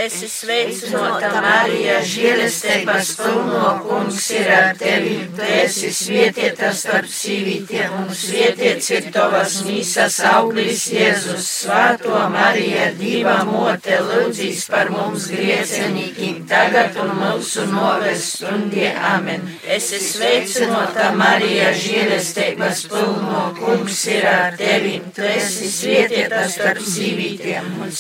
Es 0.01 0.17
sveicinota 0.31 1.29
Marija, 1.43 1.99
žēlestības 2.05 3.11
pilno 3.19 3.71
kungs 3.85 4.29
ir 4.35 4.49
ar 4.51 4.71
tevi. 4.79 5.15
Tu 5.35 5.47
esi 5.61 5.91
svietieta 5.93 6.71
starp 6.75 7.09
sīvītiem, 7.11 7.93
un 8.01 8.11
svietiets 8.15 8.91
ir 8.95 9.09
tavas 9.15 9.59
mīsas 9.67 10.19
auglis 10.31 10.87
Jēzus, 10.93 11.47
Svēto 11.65 12.19
Marija, 12.33 12.89
Dieva 12.99 13.37
mote, 13.47 13.99
lūdzīs 14.09 14.65
par 14.71 14.91
mums 14.93 15.29
griecenīkiem, 15.31 16.43
tagad 16.49 16.97
un 17.03 17.13
mūsu 17.19 17.65
noves 17.71 18.27
stundie. 18.35 18.91
Amen. 19.13 19.45
Es 19.63 19.91
esmu 19.95 20.15
sveicinota 20.15 21.09
Marija, 21.17 21.71
žēlestības 21.75 22.85
pilno, 22.91 23.41
kungs 23.59 24.03
ir 24.11 24.27
ar 24.29 24.57
tevi. 24.59 24.99
Tu 25.15 25.25
esi 25.27 25.69
svietieta 25.71 26.45
starp 26.51 26.83
sīvītiem, 26.85 27.71
un 27.83 27.91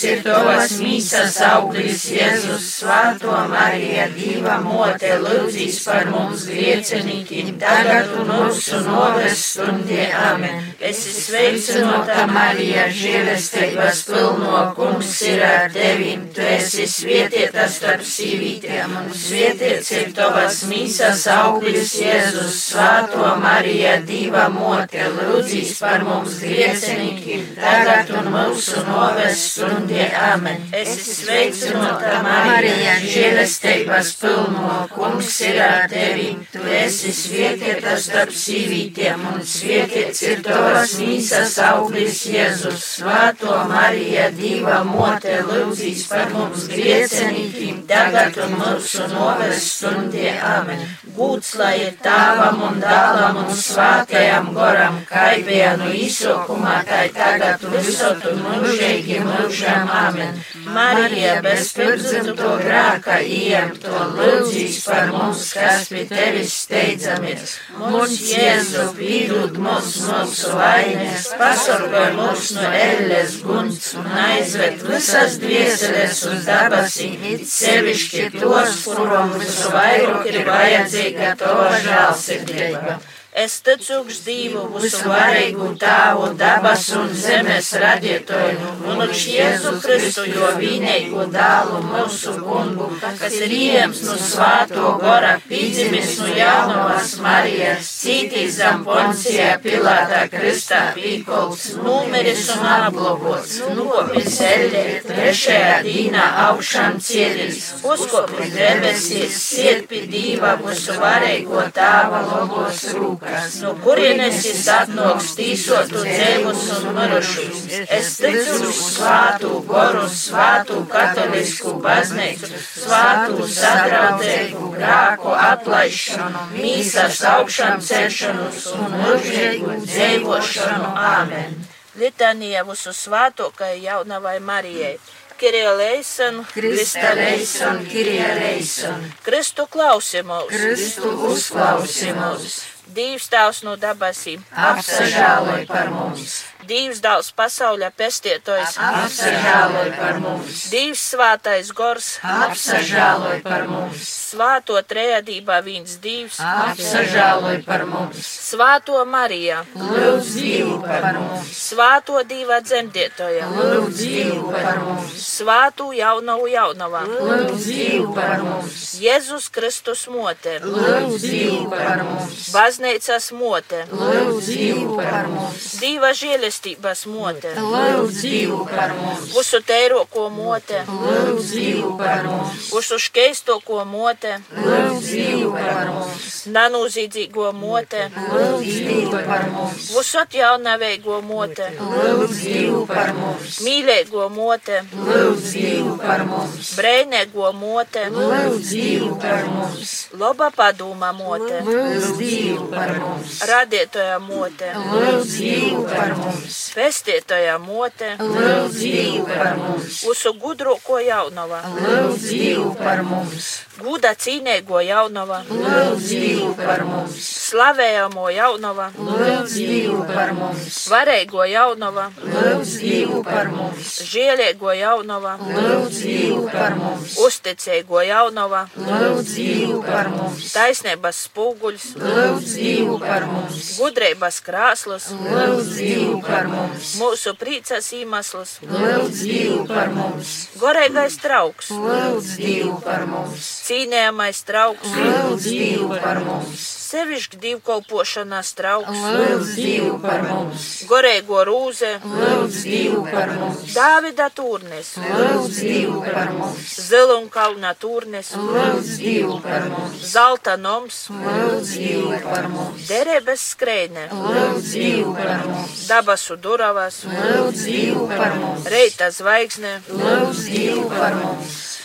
svietiets 0.00 0.04
ir 0.04 0.22
tavas 0.24 0.72
mīsas 0.80 1.36
auglis 1.44 2.04
Jēzus, 2.08 2.66
Svēto 2.80 3.34
Marija, 3.50 4.06
Dieva 4.14 4.56
mote, 4.62 5.10
lūdzīs 5.20 5.80
par 5.84 6.08
mums 6.10 6.46
griecenīkiem, 6.48 7.56
tagad 7.60 8.12
un 8.16 8.30
mūsu 8.30 8.80
noves 8.86 9.44
stundie. 9.50 10.08
Amen. 10.16 10.70
Es 10.80 11.02
sveicinota 11.26 12.24
Marija, 12.30 12.86
žēlestības 12.94 14.02
pilno 14.08 14.62
kungs 14.76 15.18
ir 15.28 15.44
ar 15.44 15.68
tevi. 15.74 16.16
Tu 16.34 16.44
esi 16.46 16.86
svietieta 16.88 17.66
starp 17.68 18.04
sīvītiem, 18.06 18.96
un 19.02 19.12
svietiets 19.12 19.92
ir 19.98 20.14
tavas 20.16 20.62
mīsas 20.70 21.26
auglis 21.34 21.96
Jēzus. 22.00 22.56
Svāto 22.70 23.34
Marija, 23.42 23.98
diva 24.06 24.48
mote, 24.52 25.04
lūdzīs 25.18 25.76
par 25.82 26.04
mums 26.06 26.40
griecenīkiem, 26.40 27.52
tagad 27.58 28.14
un 28.16 28.32
mūsu 28.32 28.84
noves 28.88 29.44
stundie. 29.90 30.10
Amen. 30.32 30.62
Es 30.72 30.94
sveicinota 31.20 32.20
Marija, 32.22 32.94
žēlestības 33.02 34.12
pilno 34.20 34.86
kungs 34.94 35.40
ir 35.44 35.60
ar 35.64 35.88
tevi. 35.90 36.36
Tu 36.52 36.62
esi 36.80 37.12
svietieta 37.14 37.96
starp 37.98 38.32
sīvītiem, 38.34 39.24
un 39.34 39.42
svietiets 39.44 40.22
ir 40.28 40.42
tavas 40.46 40.96
mīsas 41.00 41.58
auglis 41.70 42.24
Jēzus, 42.30 42.86
Svēto 43.00 43.56
Marija, 43.70 44.30
Dieva 44.36 44.82
mote, 44.84 45.40
lūdzīs 45.46 46.06
par 46.10 46.30
mums 46.34 46.68
griecenīkiem, 46.70 47.84
tagad 47.90 48.38
un 48.44 48.56
mūsu 48.60 49.08
noves 49.12 49.66
stundie. 49.74 50.34
Amen. 50.40 50.86
Būts 51.16 51.54
lai 51.58 51.74
ir 51.86 51.96
tāvam 52.02 52.62
un 52.68 52.80
dālam 52.82 53.42
un 53.42 53.50
svātajam 53.54 54.52
goram, 54.54 55.00
kaipienu 55.08 55.90
izsokumā, 56.06 56.80
tai 56.86 57.08
tagad 57.14 57.64
un 57.66 57.76
visot 57.80 58.24
un 58.30 58.44
mūžīgi 58.46 59.20
mūžam. 59.26 59.79
Amen. 59.88 60.40
Marija, 60.74 61.40
bez 61.42 61.72
pirdzimto 61.76 62.50
grāka, 62.60 63.18
iem 63.24 63.72
to 63.80 64.00
lūdzīs 64.16 64.80
par 64.86 65.12
mums, 65.14 65.44
kas 65.56 65.88
pie 65.90 66.04
tevis 66.10 66.54
steidzamies. 66.64 67.54
Mums 67.80 68.16
Jēzu, 68.30 68.86
pīdūt 68.98 69.60
mums 69.62 69.96
mūsu 70.08 70.52
vainas, 70.58 71.30
pasargāj 71.40 72.10
mūs 72.18 72.50
no 72.58 72.66
elles 72.80 73.38
gunts 73.46 73.94
un 74.00 74.10
aizved 74.26 74.84
visas 74.88 75.38
dvieseles 75.42 76.24
uz 76.32 76.44
dabasī, 76.48 77.10
it 77.34 77.46
sevišķi 77.50 78.28
tos, 78.36 78.82
kuram 78.90 79.32
visu 79.40 79.72
vairāk 79.74 80.28
ir 80.32 80.44
vajadzīga 80.50 81.32
tava 81.40 81.72
žēlsirdība. 81.86 83.00
Es 83.40 83.54
ticu 83.64 84.02
uz 84.04 84.18
Dievu, 84.26 84.66
visvarīgu 84.82 85.70
Tēvu, 85.80 86.26
dabas 86.36 86.82
un 86.92 87.06
zemes 87.16 87.70
radītāju, 87.80 88.72
un 88.92 88.98
uz 89.06 89.22
Jēzu 89.32 89.70
Kristu, 89.80 90.26
jo 90.28 90.50
vienīgo 90.58 91.24
dēlu 91.32 91.78
mūsu 91.86 92.34
kungu, 92.42 92.88
kas 93.00 93.38
ir 93.38 93.54
iems 93.56 94.02
no 94.04 94.16
svāto 94.20 94.90
gora, 95.00 95.30
pīdzimis 95.46 96.10
no 96.20 96.28
jaunavas 96.36 97.14
Marijas, 97.24 97.88
cītīs 98.02 98.58
zem 98.58 98.84
poncija 98.84 99.56
Pilātā 99.64 100.26
Kristā 100.34 100.82
pīkols, 100.98 101.64
numeris 101.80 102.44
un 102.58 102.68
apglobots, 102.74 103.56
nokopis 103.78 104.36
eļļē, 104.50 104.84
trešajā 105.08 105.80
dīnā 105.88 106.28
augšām 106.44 107.00
cielīs, 107.08 107.72
uzkopis 107.88 108.52
debesīs, 108.58 109.40
siet 109.48 109.88
pie 109.88 110.04
Dieva, 110.12 110.58
visvarīgo 110.60 111.64
Tēva 111.80 112.24
lobos 112.28 112.84
rūkā 113.00 113.29
rokas, 113.30 113.60
no 113.62 113.74
kurienes 113.82 114.44
es 114.46 114.66
atnāks 114.70 115.34
tīsotu 115.38 116.02
dzēvus 116.04 116.64
un 116.76 116.88
mirušus. 116.96 117.62
Es 117.98 118.16
ticu 118.20 118.56
uz 118.68 118.80
svātu, 118.94 119.52
goru, 119.68 120.06
svātu, 120.08 120.80
katolisku 120.90 121.76
baznīcu, 121.84 122.50
svātu, 122.84 123.48
sadraudzīgu, 123.54 124.72
grāku 124.76 125.34
atlaišanu, 125.36 126.46
mīsas 126.56 127.22
augšanu 127.34 127.86
celšanos 127.86 128.66
un 128.74 128.98
mūžīgu 128.98 129.80
dzīvošanu. 129.86 130.92
Āmen! 131.14 131.58
Litanija 132.00 132.62
visu 132.64 132.94
svātokai 132.96 133.80
jaunavai 133.82 134.38
Marijai. 134.40 134.94
Kirie 135.40 135.70
leison, 135.72 136.42
Krista 136.52 137.14
leison, 137.16 137.78
Kirie 137.88 138.26
leison. 138.36 139.06
Kristu 139.24 139.64
klausimos, 139.72 140.52
Kristu 140.52 141.14
uzklausimos. 141.30 142.58
Dievs 142.94 143.28
tēvs 143.30 143.62
no 143.66 143.76
dabasīm, 143.78 144.42
Apsažāloj 144.50 145.66
par 145.70 145.92
mums. 145.94 146.40
Dievs 146.68 147.00
dāvs 147.02 147.30
pasaulē 147.34 147.88
pestietojs, 147.96 148.76
Apsažāloj 148.78 149.90
par 149.96 150.18
mums. 150.20 150.66
Dievs 150.70 151.00
svātais 151.14 151.70
gors, 151.74 152.18
Apsažāloj 152.22 153.40
par 153.42 153.64
mums. 153.68 154.04
svāto 154.30 154.76
trejadībā 154.84 155.60
viens 155.64 155.96
Dievs, 156.02 156.38
Apsažāloj 156.40 157.62
par 157.66 157.86
mums. 157.86 158.20
svāto 158.50 159.00
Marijā, 159.06 159.64
Lūdz 159.74 160.34
Dievu 160.36 160.76
par 160.84 161.18
mums. 161.18 161.48
svāto 161.70 162.22
diva 162.28 162.60
dzemdietoja, 162.60 163.48
Lūdz 163.56 163.96
Dievu 164.04 164.52
par 164.52 164.78
mums. 164.84 165.16
svātu 165.40 165.90
jaunavu 165.96 166.46
jaunavā, 166.52 167.02
Lūdz 167.08 167.64
Dievu 167.66 168.14
par 168.14 168.42
mums. 168.44 168.94
Jēzus 169.00 169.48
Kristus 169.50 170.06
mote, 170.08 170.60
Lūdz 170.62 171.18
Dievu 171.24 171.70
par 171.70 172.04
mums. 172.04 172.52
baznīcas 172.54 173.32
mote, 173.32 173.84
Lūdz 173.90 174.46
Dievu 174.54 174.96
par 175.00 175.26
mums. 175.26 175.78
diva 175.80 176.12
žēlestības 176.50 177.06
mote, 177.06 177.50
Lūdz 177.56 178.20
Dievu 178.22 178.64
par 178.66 178.90
mums. 178.94 179.30
visu 179.36 179.60
teiroko 179.62 180.28
mote, 180.30 180.82
Lūdz 180.88 181.50
Dievu 181.54 181.96
par 181.98 182.24
mums. 182.26 182.70
visu 182.74 182.98
škeistoko 182.98 183.84
mote, 183.84 184.40
Lūdz 184.54 185.06
Dievu 185.10 185.52
par 185.52 185.86
mums. 185.94 186.46
nanūzīdzīgo 186.46 187.52
mote, 187.54 188.10
Lūdz 188.16 188.64
Dievu 188.66 189.10
par 189.26 189.46
mums. 189.50 189.90
visu 189.94 190.18
atjaunaveigo 190.18 191.20
mote, 191.22 191.70
Lūdz 191.78 192.42
Dievu 192.42 192.86
par 192.86 193.12
mums. 193.14 193.60
mīlēgo 193.64 194.28
mote, 194.30 194.82
Lūdz 194.94 195.52
Dievu 195.54 195.96
par 196.02 196.24
mums. 196.26 196.74
brēnēgo 196.76 197.52
mote, 197.54 198.06
Lūdz 198.10 198.70
Dievu 198.74 199.14
par 199.22 199.44
mums. 199.46 200.08
loba 200.18 200.50
padūma 200.50 201.12
mote, 201.14 201.62
Lūdz 201.64 202.16
Dievu 202.18 202.66
par 202.74 202.96
mums. 202.98 203.38
radītoja 203.46 204.18
mote, 204.20 204.72
Lūdz 204.74 205.36
Dievu 205.38 205.86
par 205.86 206.14
mums. 206.16 206.39
Pestītoja 206.76 207.58
mote, 207.62 208.14
Lūdz 208.20 208.78
Dievu 208.80 209.26
par 209.28 209.56
mums. 209.58 210.00
visu 210.06 210.32
gudroko 210.40 210.98
jaunava, 211.02 211.62
Lūdz 211.76 212.28
Dievu 212.30 212.74
par 212.78 213.02
mums. 213.06 213.50
Guda 213.80 214.12
cīnēgo 214.14 214.80
jaunava, 214.84 215.40
Lūdz 215.48 216.08
Dievu 216.10 216.54
par 216.58 216.82
mums. 216.84 217.16
slavējamo 217.50 218.26
jaunava, 218.34 218.90
Lūdz 218.96 219.54
Dievu 219.56 220.04
par 220.08 220.32
mums. 220.36 220.76
varēgo 220.92 221.44
jaunava, 221.48 222.10
Lūdz 222.20 222.74
Dievu 222.82 223.22
par 223.24 223.48
mums. 223.54 223.94
žielēgo 224.12 224.74
jaunava, 224.76 225.36
Lūdz 225.40 226.00
Dievu 226.04 226.44
par 226.52 226.76
mums. 226.76 227.16
uzticēgo 227.26 228.02
jaunava, 228.06 228.66
Lūdz 228.76 229.34
Dievu 229.36 229.80
par 229.86 230.08
mums. 230.12 230.52
taisnības 230.54 231.22
spūguļs, 231.28 231.86
Lūdz 232.00 232.54
Dievu 232.60 232.98
par 233.00 233.26
mums. 233.26 233.78
gudrības 233.80 234.40
krāslas, 234.46 235.10
Lūdz 235.14 235.72
Dievu 235.80 236.20
par 236.26 236.48
mums. 236.52 236.94
mūsu 237.00 237.34
priecas 237.38 237.92
iemesls, 237.96 238.58
Lūdz 238.68 239.24
Dievu 239.24 239.66
par 239.68 239.88
mums. 239.94 240.48
gorīgais 240.60 241.16
trauks, 241.22 241.70
Lūdz 241.70 242.36
Dievu 242.36 242.80
par 242.84 243.06
mums. 243.06 243.48
Cīnējamais 243.70 244.42
trauks, 244.48 244.90
Lūdz 244.98 245.44
Dievu 245.46 245.88
par 246.02 246.18
mums. 246.26 246.62
sevišķi 246.90 247.38
divkalpošanās 247.44 248.48
trauks, 248.58 248.98
Lūdz 249.16 249.52
Dievu 249.54 249.98
par 250.02 250.24
mums. 250.26 250.64
gorīgo 250.90 251.44
rūze, 251.46 251.90
Lūdz 252.02 252.56
Dievu 252.66 253.04
par 253.06 253.30
mums. 253.38 253.62
Dāvida 253.76 254.26
turnes, 254.34 254.90
Lūdz 254.98 255.60
Dievu 255.62 256.00
par 256.02 256.32
mums. 256.34 256.74
Zilunkalna 256.88 257.74
turnes, 257.78 258.32
Lūdz 258.34 258.90
Dievu 258.98 259.38
par 259.44 259.68
mums. 259.70 260.02
Zelta 260.14 260.56
noms, 260.58 260.98
Lūdz 261.14 261.74
Dievu 261.78 262.18
par 262.26 262.48
mums. 262.50 262.88
derības 262.90 263.46
skrējne, 263.54 264.08
Lūdz 264.10 264.72
Dievu 264.74 265.14
par 265.14 265.46
mums. 265.46 265.86
dabasu 265.86 266.36
duravas, 266.36 267.04
Lūdz 267.06 267.64
Dievu 267.70 268.08
par 268.10 268.34
mums. 268.42 268.66
reita 268.66 269.10
zvaigzne, 269.14 269.78
Lūdz 269.94 270.42
Dievu 270.50 270.88
par 270.90 271.14
mums. 271.22 271.79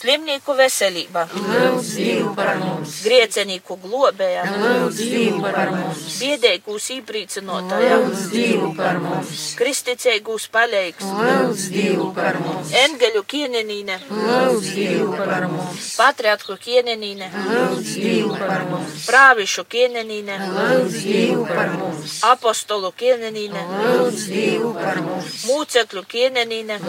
Slimnieku 0.00 0.54
veselība, 0.56 1.26
griecenīku 3.04 3.76
globēja, 3.82 4.44
biedēgūs 6.20 6.86
īprīcinotāja, 6.94 7.98
kristicēgūs 9.60 10.46
paleiks, 10.54 11.04
engeļu 12.84 13.22
kienenīne, 13.34 13.98
patriatku 15.98 16.56
kienenīne, 16.64 17.28
prāvišu 19.04 19.66
kienenīne, 19.74 20.40
apostolu 22.30 22.94
kienenīne, 23.04 23.66
mūcekļu 25.44 26.06
kienenīne, 26.16 26.80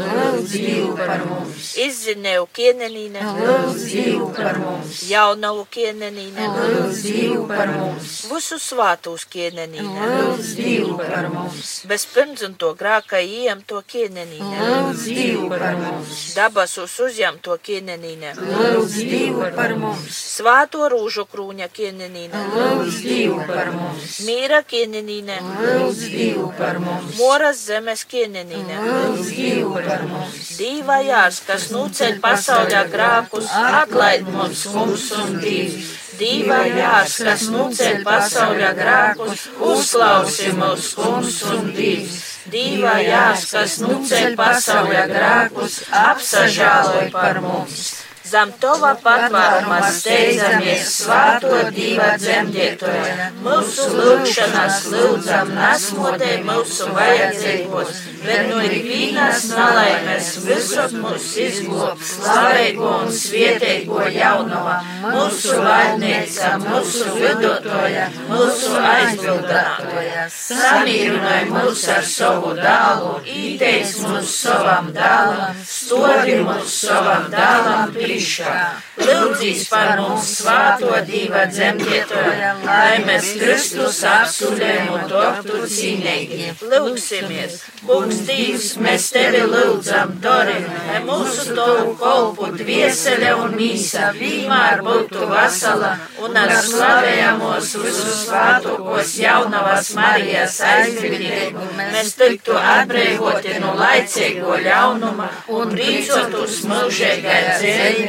izzinēju 1.89 2.47
kienenīne, 2.55 3.00
Lūdz 3.09 3.85
Dievu 3.91 4.27
par 4.35 4.57
mums. 4.59 5.01
jaunavu 5.09 5.65
kienenīne, 5.73 6.45
Lūdz 6.53 7.01
Dievu 7.01 7.47
par 7.47 7.67
mums. 7.73 8.25
visu 8.29 8.57
svātūs 8.61 9.25
kienenīne, 9.25 10.05
Lūdz 10.11 10.53
Dievu 10.55 10.97
par 10.97 11.29
mums. 11.33 11.85
bez 11.89 12.05
pirmdzimto 12.13 12.75
grāka 12.77 13.17
ieņemto 13.21 13.81
kienenīne, 13.87 14.59
Lūdz 14.69 15.05
Dievu 15.07 15.49
par 15.49 15.75
mums. 15.81 16.33
dabasus 16.35 16.99
uzņemto 16.99 17.57
kienenīne, 17.65 18.35
Lūdz 18.37 18.95
Dievu 19.09 19.49
par 19.55 19.75
mums. 19.75 20.21
svāto 20.37 20.85
rūžu 20.93 21.25
krūņa 21.33 21.67
kienenīne, 21.73 22.43
Lūdz 22.53 23.01
Dievu 23.01 23.41
par 23.47 23.71
mums. 23.71 24.19
mīra 24.27 24.61
kienenīne, 24.63 25.39
Lūdz 25.41 26.05
Dievu 26.13 26.51
par 26.57 26.79
mums. 26.79 27.17
moras 27.17 27.65
zemes 27.65 28.05
kienenīne, 28.05 28.77
Lūdz 28.85 29.33
Dievu 29.35 29.73
par 29.73 30.05
mums. 30.07 30.57
dīva 30.59 31.01
jārs, 31.05 31.41
kas 31.47 31.69
nuceļ 31.71 32.19
pasaulē 32.21 32.90
grākus, 32.93 33.49
atlaid 33.51 34.27
mums 34.31 34.65
kungs 34.73 35.07
un 35.17 35.39
dīvs. 35.43 35.89
Dīva 36.21 36.59
jārs, 36.67 37.15
kas 37.25 37.47
nuceļ 37.49 38.03
pasaulē 38.05 38.73
grākus, 38.77 39.47
uzklausi 39.71 40.51
mūs 40.59 40.91
kungs 40.99 41.39
un 41.55 41.71
dīvs. 41.77 42.19
Dīva 42.51 42.99
jārs, 43.05 43.47
kas 43.53 43.79
nuceļ 43.81 44.37
pasaulē 44.37 45.07
grākus, 45.09 45.81
apsažāloj 46.03 47.09
par 47.15 47.41
mums. 47.45 48.10
Zem 48.31 48.51
tova 48.61 48.93
patvēruma 49.03 49.77
steidzamies 49.91 50.85
svāto 51.01 51.57
diva 51.75 52.13
dzemdietoja. 52.15 53.25
Mūsu 53.43 53.87
lūgšanas 53.91 54.77
lūdzam 54.93 55.51
nesmotē 55.57 56.37
mūsu 56.47 56.87
vajadzīgos, 56.95 57.99
bet 58.23 58.47
no 58.47 58.61
ikvienas 58.63 59.49
nalaimes 59.51 60.29
visur 60.45 60.95
mūs 61.01 61.25
izglāb, 61.43 61.99
slaveigo 62.11 62.93
un 63.01 63.11
svieteigo 63.17 64.05
jaunava, 64.15 64.77
mūsu 65.03 65.57
vainīca, 65.65 66.53
mūsu 66.63 67.09
vidotoja, 67.17 68.07
mūsu 68.29 68.71
aizbildinātoja. 68.93 70.29
Samīrināj 70.37 71.51
mūs 71.51 71.83
ar 71.97 72.07
savu 72.13 72.55
dālu, 72.61 73.11
īteic 73.27 73.99
mūs 74.05 74.39
savam 74.45 74.93
dālam, 74.95 75.61
stodi 75.75 76.39
mūs 76.47 76.79
savam 76.87 77.27
dālam 77.35 77.91
priekšā. 78.21 78.55
Lūdzīs 79.01 79.65
par 79.71 79.99
mums 79.99 80.29
svāto 80.37 80.93
diva 81.07 81.45
dzemdietoja, 81.49 82.51
lai 82.65 83.01
mēs 83.05 83.31
Kristus 83.39 84.01
apsūdēm 84.05 84.91
un 84.93 85.05
doktu 85.09 85.63
cīnīgi. 85.71 86.51
Lūksimies, 86.61 87.57
kungs 87.87 88.21
Dievs, 88.27 88.67
mēs 88.81 89.09
tevi 89.15 89.41
lūdzam, 89.49 90.13
Dori, 90.21 90.59
lai 90.87 91.01
mūsu 91.07 91.55
tavu 91.55 91.95
kolpu 91.99 92.51
dviesele 92.59 93.33
un 93.41 93.55
mīsa 93.57 94.11
vienmēr 94.17 94.83
būtu 94.85 95.25
vasala 95.31 95.95
un 96.21 96.37
ar 96.37 96.53
slavējamos 96.61 97.73
visus 97.81 98.25
svātokos 98.27 99.15
jaunavas 99.21 99.93
Marijas 99.97 100.59
aizbildību 100.65 101.65
mēs 101.79 102.13
tiktu 102.19 102.55
atbrīvoti 102.57 103.57
no 103.63 103.73
laicīgo 103.79 104.59
ļaunuma 104.61 105.29
un 105.57 105.73
prīcotus 105.73 106.61
mūžīgai 106.69 107.41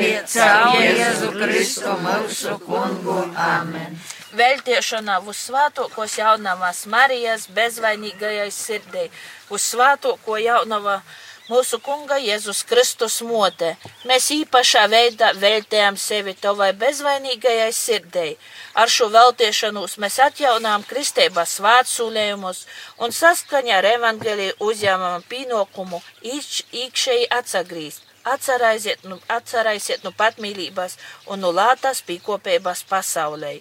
dzīvē 0.03 0.23
caur 0.27 0.83
Jēzu 0.83 1.31
Kristu 1.37 1.95
mūsu 2.03 2.59
kungu. 2.67 3.19
Amen. 3.37 3.99
veltiešanā 4.33 5.19
uz 5.29 5.37
svātokos 5.47 6.17
jaunavas 6.19 6.87
Marijas 6.87 7.47
bezvainīgajai 7.53 8.51
sirdei, 8.51 9.11
uz 9.51 9.63
svātoko 9.63 10.39
jaunava 10.41 11.03
mūsu 11.51 11.79
kunga 11.85 12.17
Jēzus 12.17 12.63
Kristus 12.65 13.21
motē. 13.29 13.75
Mēs 14.09 14.31
īpašā 14.33 14.87
veidā 14.89 15.33
veltējam 15.37 15.99
sevi 16.01 16.35
tavai 16.35 16.71
bezvainīgajai 16.85 17.73
sirdei. 17.77 18.37
Ar 18.75 18.89
šo 18.89 19.11
veltiešanos 19.13 19.99
mēs 20.01 20.17
atjaunām 20.29 20.87
kristības 20.89 21.59
svētsūlējumus 21.59 22.65
un 23.05 23.13
saskaņā 23.13 23.83
ar 23.83 23.91
evangeliju 23.97 24.57
uzņēmam 24.71 25.29
pienākumu 25.29 26.01
īkšēji 26.23 27.29
atsagrīst. 27.41 28.12
Atcerēsiet 28.23 29.03
nu, 29.11 29.19
atcerēsiet 29.29 30.05
nu 30.07 30.13
patmīlības 30.15 30.99
un 31.27 31.43
nu 31.43 31.51
lātās 31.51 32.05
pīkopības 32.07 32.85
pasaulē 32.91 33.57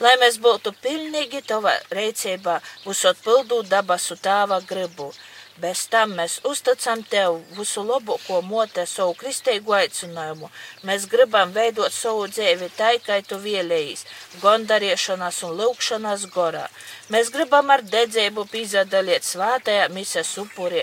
lai 0.00 0.16
mēs 0.20 0.38
būtu 0.42 0.72
pilnīgi 0.82 1.42
tava 1.46 1.72
reicībā, 1.94 2.58
būsot 2.84 3.22
pildūt 3.24 3.70
dabasu 3.72 4.16
tāva 4.20 4.60
gribu. 4.68 5.12
Bez 5.56 5.86
tam 5.88 6.10
mēs 6.18 6.34
uzticam 6.44 7.00
Tev 7.08 7.38
visu 7.56 7.80
labāko 7.90 8.42
motē 8.44 8.82
savu 8.90 9.14
kristīgo 9.16 9.72
aicinājumu. 9.78 10.50
Mēs 10.84 11.06
gribam 11.08 11.54
veidot 11.54 11.94
savu 11.96 12.26
dzīvi 12.28 12.68
tā, 12.76 12.90
kā 13.06 13.16
Tu 13.24 13.38
vēlējies, 13.40 14.02
gondariešanās 14.42 15.38
un 15.48 15.54
lūkšanās 15.60 16.26
gorā. 16.34 16.66
Mēs 17.14 17.30
gribam 17.32 17.72
ar 17.72 17.84
dedzību 17.94 18.44
pīzadaliet 18.52 19.24
svētajā 19.24 19.86
mises 19.96 20.34
upurī, 20.42 20.82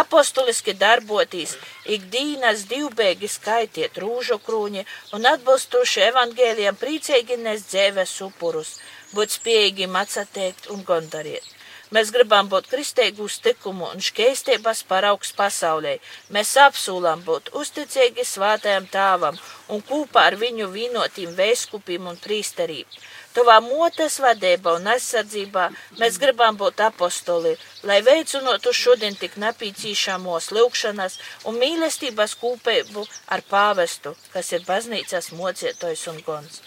apostuliski 0.00 0.76
darboties, 0.84 1.56
ikdienas 1.96 2.62
divbēgi 2.70 3.30
skaitiet 3.38 3.98
rūžu 4.04 4.38
krūņi 4.46 4.86
un 5.18 5.26
atbilstoši 5.32 6.06
evangēliem 6.12 6.78
priecīgi 6.84 7.40
nes 7.42 7.66
dzēves 7.72 8.14
upurus, 8.28 8.76
būt 9.16 9.34
spējīgiem 9.40 9.98
atsateikt 10.04 10.70
un 10.70 10.86
gondariet. 10.86 11.51
Mēs 11.92 12.08
gribam 12.14 12.46
būt 12.48 12.70
kristīgu 12.72 13.26
uztikumu 13.28 13.90
un 13.92 14.00
škeistības 14.00 14.78
paraugs 14.88 15.34
pasaulē. 15.36 15.98
Mēs 16.32 16.54
apsūlam 16.66 17.20
būt 17.26 17.50
uzticīgi 17.62 18.24
svātajam 18.24 18.86
tāvam 18.94 19.36
un 19.68 19.84
kopā 19.90 20.22
ar 20.30 20.38
viņu 20.40 20.70
vīnotīm 20.72 21.34
veiskupiem 21.36 22.08
un 22.08 22.16
prīsterīm. 22.22 22.88
Tavā 23.36 23.58
motes 23.64 24.18
vadībā 24.24 24.74
un 24.78 24.88
aizsardzībā 24.94 25.68
mēs 26.00 26.16
gribam 26.20 26.56
būt 26.60 26.80
apostoli, 26.86 27.54
lai 27.88 28.00
veicinotu 28.08 28.72
šodien 28.76 29.16
tik 29.20 29.36
napīcīšamos 29.44 30.50
lūkšanas 30.56 31.18
un 31.48 31.60
mīlestības 31.60 32.36
kūpēbu 32.40 33.04
ar 33.36 33.44
pāvestu, 33.52 34.16
kas 34.32 34.52
ir 34.56 34.64
baznīcas 34.68 35.32
mocietojs 35.36 36.08
un 36.12 36.24
gons. 36.24 36.60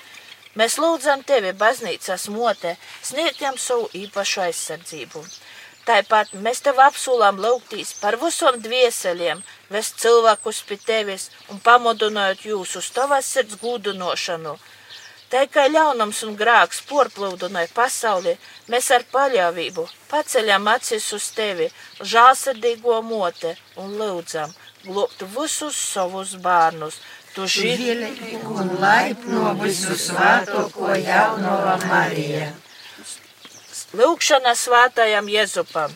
Mēs 0.55 0.77
lūdzam 0.79 1.23
tevi, 1.27 1.51
baznīcas 1.59 2.29
mote, 2.31 2.77
sniegam 3.03 3.57
savu 3.59 3.89
īpašu 3.99 4.45
aizsardzību. 4.45 5.23
Tāpat 5.85 6.31
mēs 6.45 6.63
tev 6.65 6.79
apsolām 6.81 7.41
lūgtīs 7.43 7.91
par 7.99 8.15
visiem 8.21 8.61
dvieseļiem, 8.63 9.43
vest 9.69 9.99
cilvēkus 10.01 10.61
pie 10.69 10.77
tevis 10.85 11.27
un 11.51 11.59
pamudinot 11.65 12.45
jūs 12.47 12.77
uz 12.79 12.87
tavas 12.95 13.27
sirds 13.35 13.59
gūdinošanu. 13.61 14.55
Tā 15.33 15.43
kā 15.51 15.65
ļaunums 15.67 16.23
un 16.25 16.37
grāks 16.39 16.79
porplūdināja 16.89 17.69
pasauli, 17.75 18.37
mēs 18.71 18.89
ar 18.95 19.03
paļāvību 19.11 19.85
paceļam 20.09 20.71
acis 20.73 21.11
uz 21.17 21.29
tevi, 21.35 21.67
žālsirdīgo 22.13 23.01
mote 23.03 23.55
un 23.81 23.97
lūdzam, 23.99 24.55
globt 24.87 25.27
visus 25.35 25.75
savus 25.91 26.35
bērnus, 26.47 27.01
tu 27.35 27.45
žēlīgi 27.51 28.39
un 28.47 28.69
laipno 28.79 29.53
visu 29.59 29.95
svētoko 29.99 30.95
jaunova 30.95 31.75
Marija. 31.89 32.53
Lūkšana 33.95 34.53
svētajam 34.55 35.27
Jēzupam. 35.31 35.91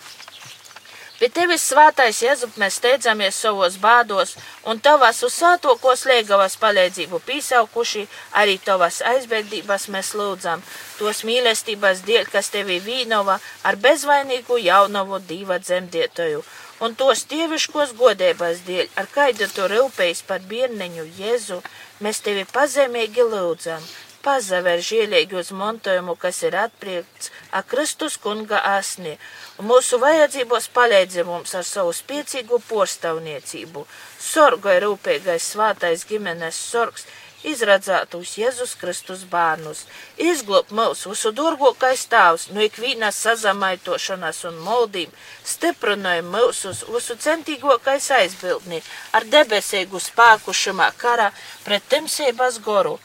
Pie 1.20 1.28
tevis 1.36 1.66
svētais 1.68 2.22
Jēzup 2.24 2.54
mēs 2.62 2.78
steidzamies 2.80 3.40
savos 3.44 3.76
bādos, 3.80 4.38
un 4.72 4.80
tavas 4.80 5.20
uz 5.28 5.34
svētokos 5.36 6.06
liegavas 6.08 6.56
palīdzību 6.62 7.20
pīsaukuši, 7.28 8.06
arī 8.40 8.56
tavas 8.64 9.02
aizbēgdības 9.04 9.90
mēs 9.96 10.14
lūdzam, 10.16 10.64
tos 11.00 11.26
mīlestības 11.28 12.06
dēļ, 12.08 12.32
kas 12.32 12.52
tevi 12.56 12.80
vīnova 12.84 13.36
ar 13.68 13.80
bezvainīgu 13.84 14.62
jaunavu 14.64 15.20
diva 15.28 15.60
dzemdietoju 15.60 16.44
un 16.86 16.96
tos 17.00 17.26
dieviškos 17.32 17.96
godēbās 18.00 18.64
dēļ, 18.68 18.92
ar 19.00 19.08
kaidu 19.14 19.48
tu 19.54 19.68
rūpējas 19.72 20.22
par 20.28 20.46
bērniņu 20.52 21.08
Jēzu, 21.20 21.60
mēs 22.04 22.22
tevi 22.26 22.46
pazemīgi 22.54 23.26
lūdzam. 23.34 23.84
Pazaver 24.20 24.82
žēlīgi 24.84 25.38
uz 25.40 25.54
montojumu, 25.56 26.18
kas 26.20 26.42
ir 26.44 26.58
atpriekts 26.60 27.30
ar 27.56 27.64
Kristus 27.64 28.18
kunga 28.20 28.60
asni, 28.76 29.14
un 29.58 29.70
mūsu 29.72 30.00
vajadzībos 30.02 30.68
palīdzi 30.76 31.24
mums 31.28 31.56
ar 31.56 31.64
savu 31.64 31.94
spēcīgu 31.96 32.60
porstavniecību. 32.68 33.86
Sorgoja 34.20 34.84
rūpīgais 34.84 35.48
svātais 35.54 36.04
ģimenes 36.10 36.60
sorgs, 36.60 37.08
izradzētus 37.48 38.34
Jēzus 38.40 38.76
Kristus 38.80 39.24
bērnus, 39.32 39.86
izglāb 40.18 40.72
mūs 40.76 41.06
visu 41.10 41.32
durgākais 41.36 42.06
tēvs 42.12 42.50
no 42.54 42.64
ikvienas 42.66 43.20
sazamaitošanas 43.26 44.42
un 44.50 44.60
moldīm, 44.66 45.14
stiprināja 45.44 46.26
mūsus 46.26 46.84
visu 46.90 47.16
centīgākais 47.28 48.10
aizbildni 48.20 48.82
ar 49.14 49.28
debesīgu 49.36 50.02
spēku 50.04 50.56
šimā 50.64 50.92
kara 50.98 51.32
pret 51.64 51.88
timsības 51.94 52.60
goru. 52.66 52.98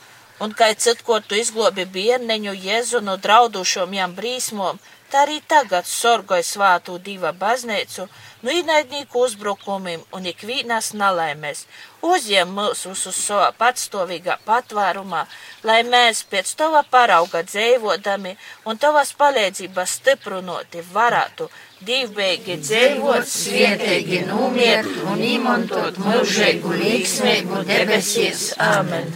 Un 0.42 0.50
kā 0.50 0.72
citkot 0.74 1.28
tu 1.30 1.38
izglobi 1.38 1.84
bērneņu 1.86 2.56
Jēzu 2.58 3.00
no 3.06 3.14
draudušom 3.16 3.92
jām 3.94 4.16
brīsmom, 4.16 4.80
tā 5.14 5.22
arī 5.22 5.36
tagad 5.46 5.86
sorgoja 5.86 6.42
svātu 6.42 6.96
diva 6.98 7.30
baznīcu 7.38 8.08
no 8.42 8.50
ienaidnieku 8.50 9.20
uzbrukumiem 9.22 10.00
un 10.16 10.24
ikvīnās 10.26 10.88
nalaimēs. 10.98 11.60
Uzņem 12.04 12.50
mūs 12.56 12.82
uz 12.90 13.04
savā 13.16 13.52
patstovīgā 13.60 14.40
patvērumā, 14.48 15.22
lai 15.70 15.78
mēs 15.86 16.24
pēc 16.32 16.50
tava 16.58 16.82
parauga 16.96 17.44
dzīvodami 17.46 18.34
un 18.66 18.80
tavas 18.82 19.14
palīdzības 19.20 19.94
stiprinoti 20.00 20.82
varētu 20.92 21.48
divbēgi 21.88 22.58
dzīvot, 22.64 23.28
svietīgi 23.36 24.24
numiet 24.26 24.90
un 25.12 25.22
imantot 25.30 26.02
mūžīgu 26.08 26.74
līksmīgu 26.82 27.62
debesīs. 27.70 28.50
Amen! 28.58 29.14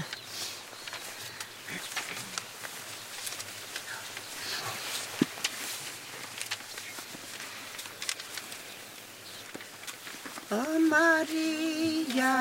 Marija, 10.49 12.37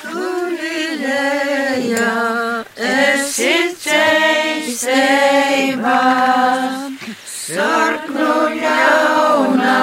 Galilēja, 0.00 1.04
esi 2.80 3.76
ceļstībā, 3.82 4.78
sarknu 7.28 8.36
ļaunā, 8.56 9.76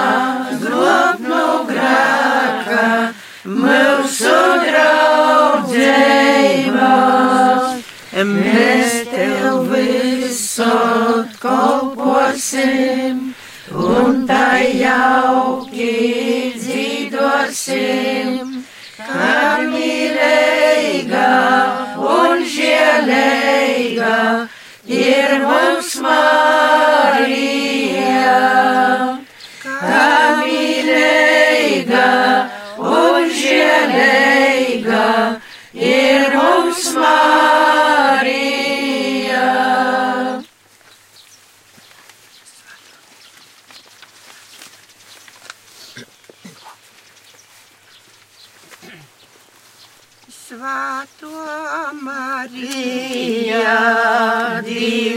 globnu 0.64 1.44
grāka, 1.70 2.88
mūsu 3.46 4.34
draudzībā. 4.66 5.78
Mēs 8.34 8.98
tev 9.14 9.70
visot 9.70 11.38
kalposim, 11.46 13.16
un 13.70 14.26
tā 14.26 14.58
jauki 14.74 15.49
dzīvosim, 17.50 18.64
kā 19.00 19.58
mīlīga 19.72 21.30
un 22.06 22.44
žēlīga 22.46 24.18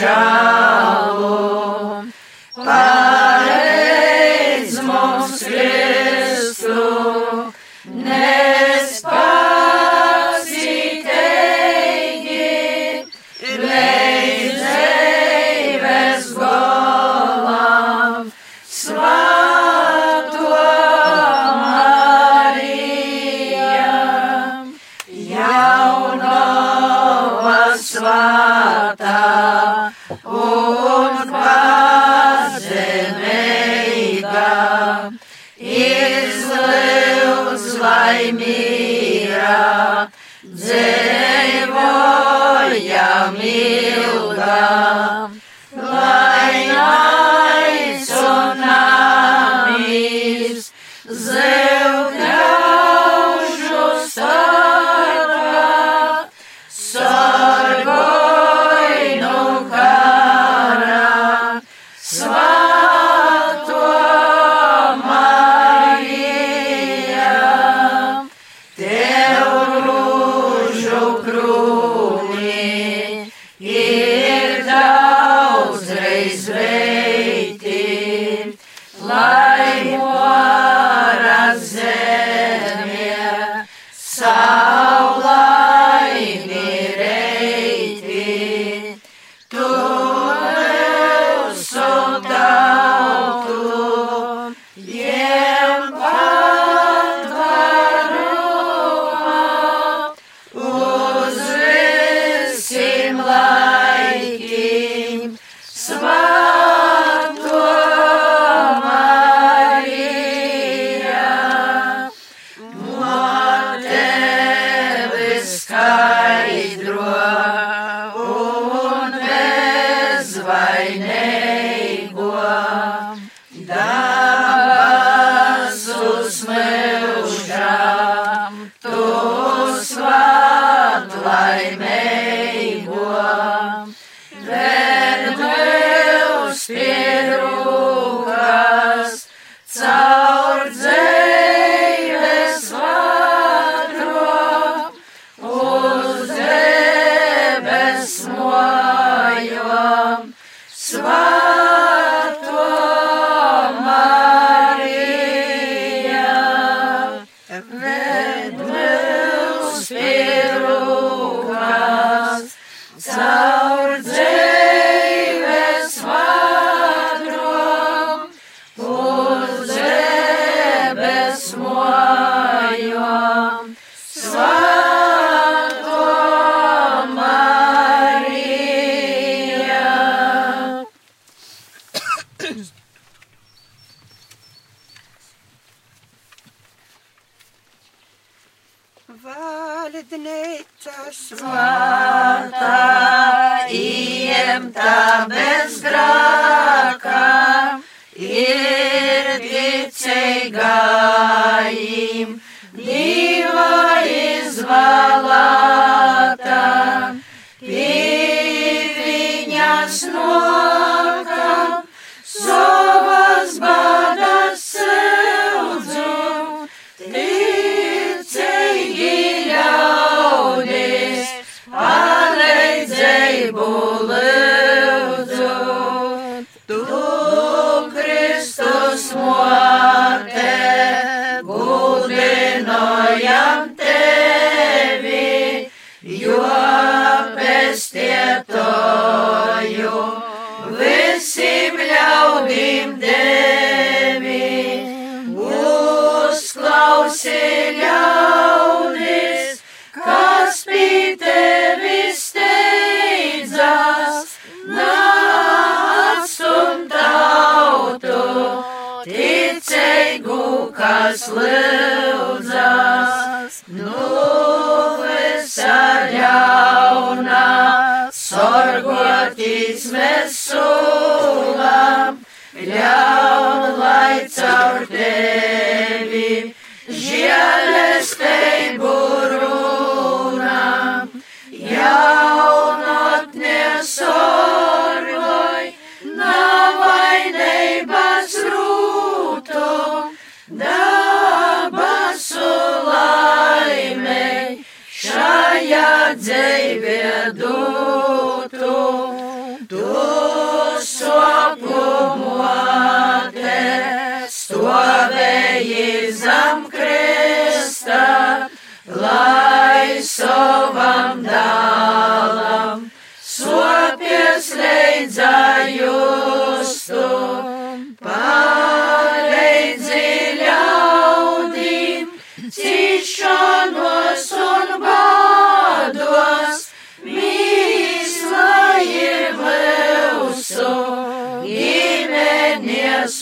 shine. 0.00 0.59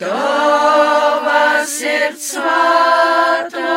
tava 0.00 1.44
sirds 1.68 2.26
svāto, 2.34 3.76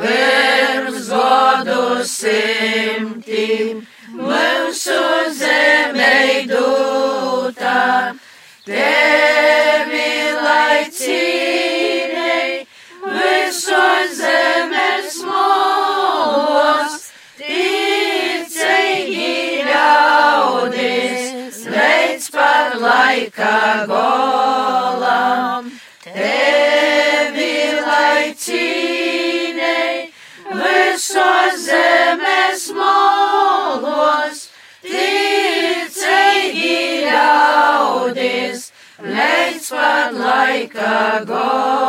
pirms 0.00 1.08
godu 1.10 1.84
simtim, 2.08 3.84
mūsu 4.16 5.00
zemē 5.38 6.46
dūtā, 6.50 7.84
tevi 8.66 10.10
laicīnei, 10.40 11.86
visu 13.06 13.84
zemes 14.20 15.16
molos, 15.26 16.89
pat 22.70 22.80
laika 22.80 23.86
golam, 23.90 25.70
tevi 26.04 27.54
laicīnei, 27.86 29.32
visu 30.60 31.26
zemes 31.64 32.68
molos, 32.76 34.38
ticīgi 34.86 36.78
ļaudis, 37.08 38.70
līdz 39.02 39.70
pat 39.74 40.12
laika 40.22 40.94
golam. 41.26 41.80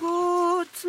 Guds 0.00 0.84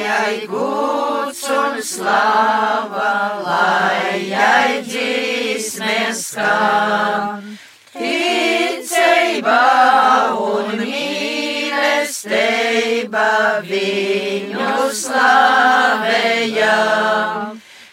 Marijai, 0.00 0.46
Guds 0.48 1.42
un 1.50 1.82
slava, 1.82 3.42
lai 3.44 4.30
jai 4.30 4.80
dzīsmes 4.86 6.20
skan. 6.32 7.58
Ticība 7.92 9.60
un 10.40 10.72
mīlestība 10.80 12.24
viņu 13.68 14.88
slavējam. 15.02 16.40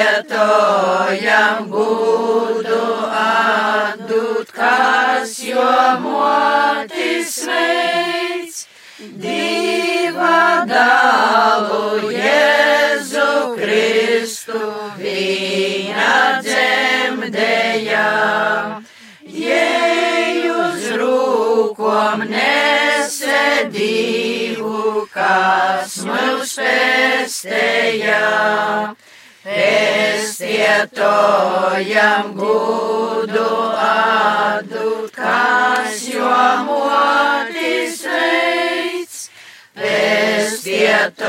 Pestietojam 0.00 1.66
gudu 1.68 2.84
atdūt, 3.20 4.48
kas 4.56 5.34
jo 5.44 5.64
motis 6.00 7.34
veids. 7.44 8.62
Dieva 9.20 10.64
dalu 10.70 12.08
Jēzu 12.14 13.26
Kristu 13.58 14.62
viņa 15.02 16.16
dzemdējā. 16.48 18.08
Jējus 19.44 20.88
rūkom 21.04 22.24
nesedīvu, 22.32 23.44
kas 25.12 26.00
mūs 26.08 26.56
pestējā. 26.64 28.24
Pestietojam 29.40 31.00
gudu 32.36 33.46
atdūt, 33.80 35.08
kas 35.16 36.02
jo 36.12 36.34
motis 36.66 38.04
veids. 38.04 39.30
Pestietojam 39.80 41.24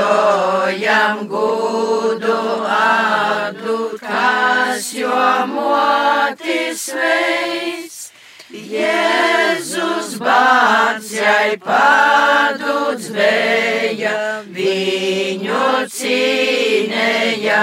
gudu 1.32 2.36
atdūt, 2.76 3.96
kas 4.04 4.92
jo 4.92 5.24
motis 5.56 6.92
veids. 6.92 8.11
Jēzus 8.52 10.18
bārds 10.20 11.08
jai 11.16 11.56
padūts 11.56 13.08
bija, 13.14 14.44
viņu 14.52 15.88
cīnēja. 15.94 17.62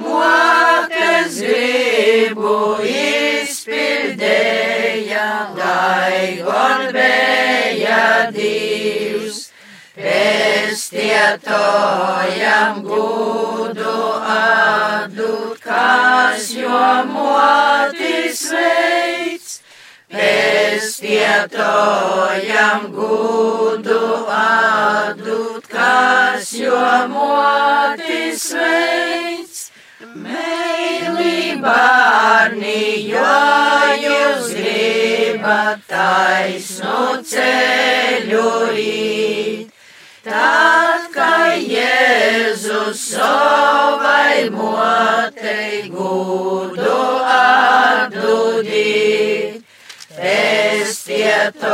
Motes 0.00 1.36
gribu 1.44 2.80
izpildēja, 2.88 4.24
lai 5.60 6.40
gan 6.40 6.88
bija 6.96 8.32
divs. 8.32 9.49
Pestietojam 9.94 11.50
gudu 12.86 13.94
atdūt, 14.34 15.58
kas 15.64 16.52
jo 16.54 16.82
motis 17.10 18.42
veids. 18.54 19.60
Pestietojam 20.10 21.60
gudu 22.94 24.04
atdūt, 24.36 25.66
kas 25.74 26.52
jo 26.54 26.84
motis 27.10 28.46
veids. 28.54 29.58
Meili 30.14 31.58
bārni, 31.66 33.10
jo 33.10 33.34
jūs 34.06 34.54
grib. 34.54 35.00
pa 35.40 35.74
taisnu 35.88 37.22
ceļu 37.26 38.48
īt. 38.76 39.79
Tad, 40.20 41.06
kā 41.14 41.56
Jēzus 41.56 43.00
savai 43.14 44.52
motei 44.52 45.88
gudu 45.88 46.96
atdudīt, 47.36 48.76
Estietojam 50.20 51.64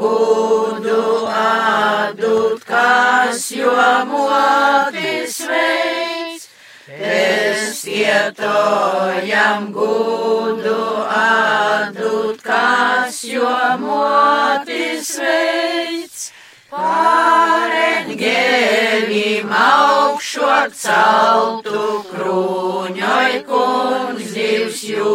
gudu 0.00 1.28
atdūt, 1.28 2.64
kas 2.64 3.52
jo 3.52 3.76
motis 4.08 5.36
veids. 5.52 6.48
Estietojam 7.12 8.48
gudu 9.76 11.04
atdūt, 11.20 12.40
kas 12.48 13.20
jo 13.28 13.52
motis 13.84 15.18
veids. 15.20 16.39
Pāreņģēlim 16.70 18.10
augšo 19.60 20.50
celtu 20.80 21.86
krūņoj 22.10 23.32
kungs 23.48 24.28
divs 24.36 24.82
jū. 24.86 25.14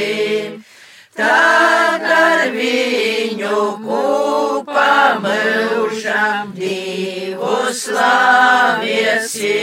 Tad 1.16 2.04
ar 2.12 2.50
viņu 2.52 3.60
kopā 3.80 5.16
mūžam 5.24 6.50
divu 6.58 7.72
slaviesi. 7.72 9.54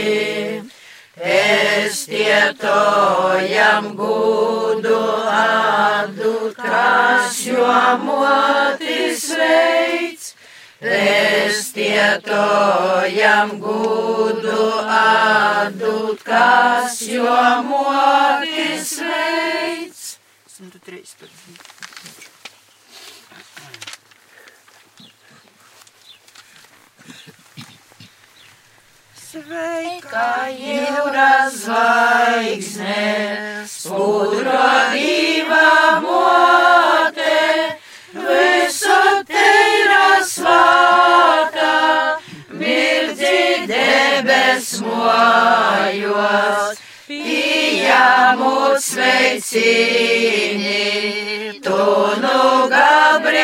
Estietojam 1.93 2.65
gudu 3.99 4.97
atdūt, 5.29 6.57
kas 6.57 7.37
jo 7.45 7.69
motis 8.01 9.29
veids. 9.37 10.33
Estietojam 10.97 12.33
gudu 13.61 14.69
atdūt, 14.97 16.17
kas 16.25 16.97
jo 17.13 17.41
motis 17.69 18.97
veids. 19.05 19.52
113. 20.63 21.27
Sveika, 29.17 30.27
jūra 30.55 31.49
zvaigzne, 31.51 33.01
spudro 33.67 34.61
diva 34.93 35.99
mote, 36.05 37.41
visu 38.13 39.01
teira 39.27 40.21
svāta, 40.29 41.75
mirdzi 42.53 43.67
debes 43.67 44.71
mojos, 44.85 46.82
pieņemot 47.83 48.79
sveicini, 48.79 49.51
tu 51.63 51.79
nu 52.23 52.43
Gabriela, 52.71 53.43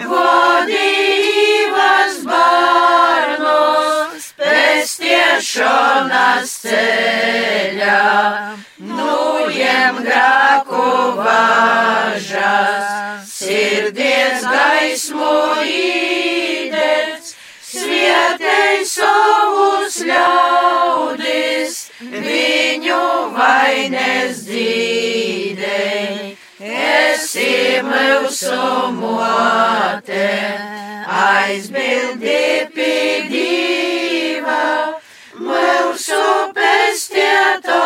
vodības 0.00 2.14
bārnus, 2.28 4.22
pestiešanas 4.40 6.48
ceļā, 6.64 8.04
nujem 8.80 9.94
grāku 10.06 10.88
važas, 11.20 12.88
sirdies 13.28 14.40
gaismu 14.48 15.36
īdēts, 15.68 17.36
svietei 17.68 18.80
savus 18.88 20.00
ļaudis, 20.08 20.51
viņu 22.12 23.32
vaines 23.36 24.44
dzīdei. 24.44 26.36
Esi 26.62 27.80
mūsu 27.82 28.92
mote, 28.94 30.28
aizbildi 31.22 32.68
pīdīva, 32.76 34.60
mūsu 35.42 36.20
pestietoja, 36.54 37.80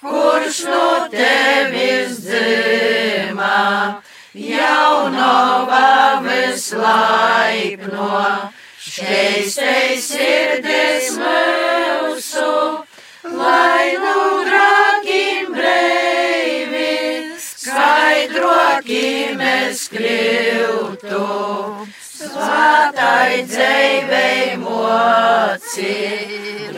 kurš 0.00 0.62
no 0.70 0.88
tevis 1.12 2.24
dzimā, 2.24 4.00
jaunova 4.32 5.90
vislaipno, 6.24 8.08
šeistei 8.88 9.98
sirdis 10.00 11.10
mūsu, 11.20 12.52
lai 13.36 13.88
lūgrakim 14.00 15.50
breivi, 15.56 16.94
skaidrokim 17.44 19.42
es 19.48 19.84
kļūtu, 19.92 21.20
svātai 22.08 23.44
dzīvei 23.50 24.56
moci, 24.62 25.98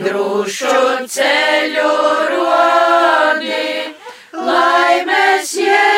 drūšu 0.01 0.83
ceļu 1.15 1.95
rodi, 2.35 3.71
lai 4.51 4.99
mēs 5.07 5.55
Jēzu 5.61 5.89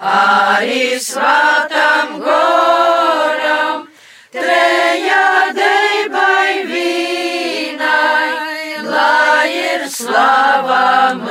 arī 0.00 0.98
svātam 1.00 1.89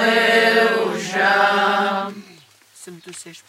eu 0.10 1.00
já. 1.00 2.12
Se 2.74 2.92
me 2.92 3.02
tu 3.02 3.14
seres 3.14 3.44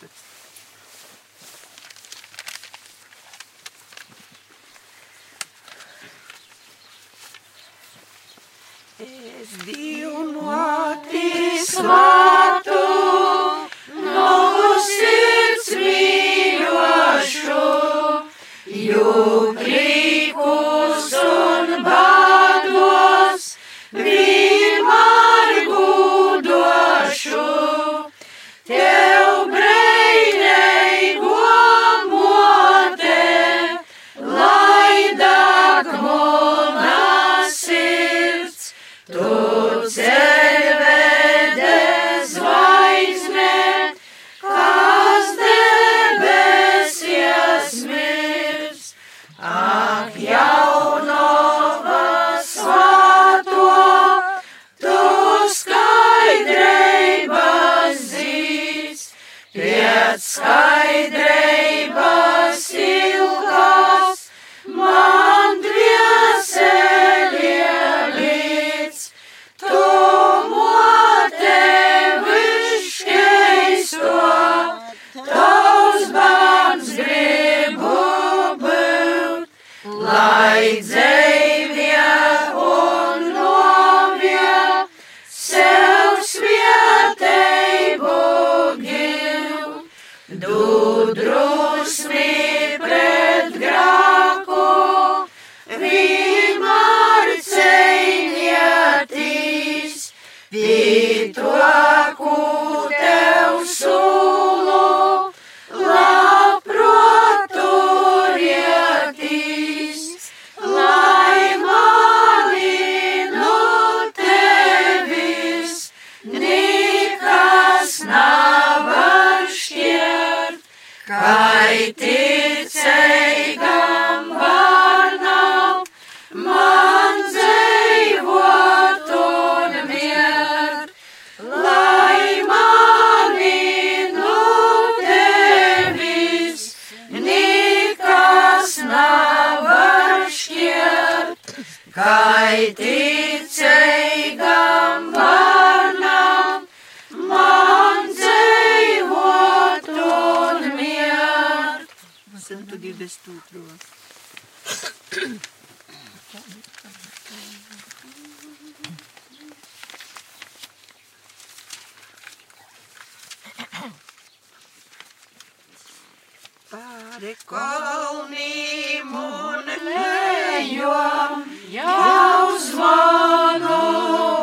Pāri 167.21 167.35
kalniem 167.45 169.11
un 169.13 169.67
lejām, 169.85 171.43
Jau 171.69 172.57
zvanu 172.65 173.81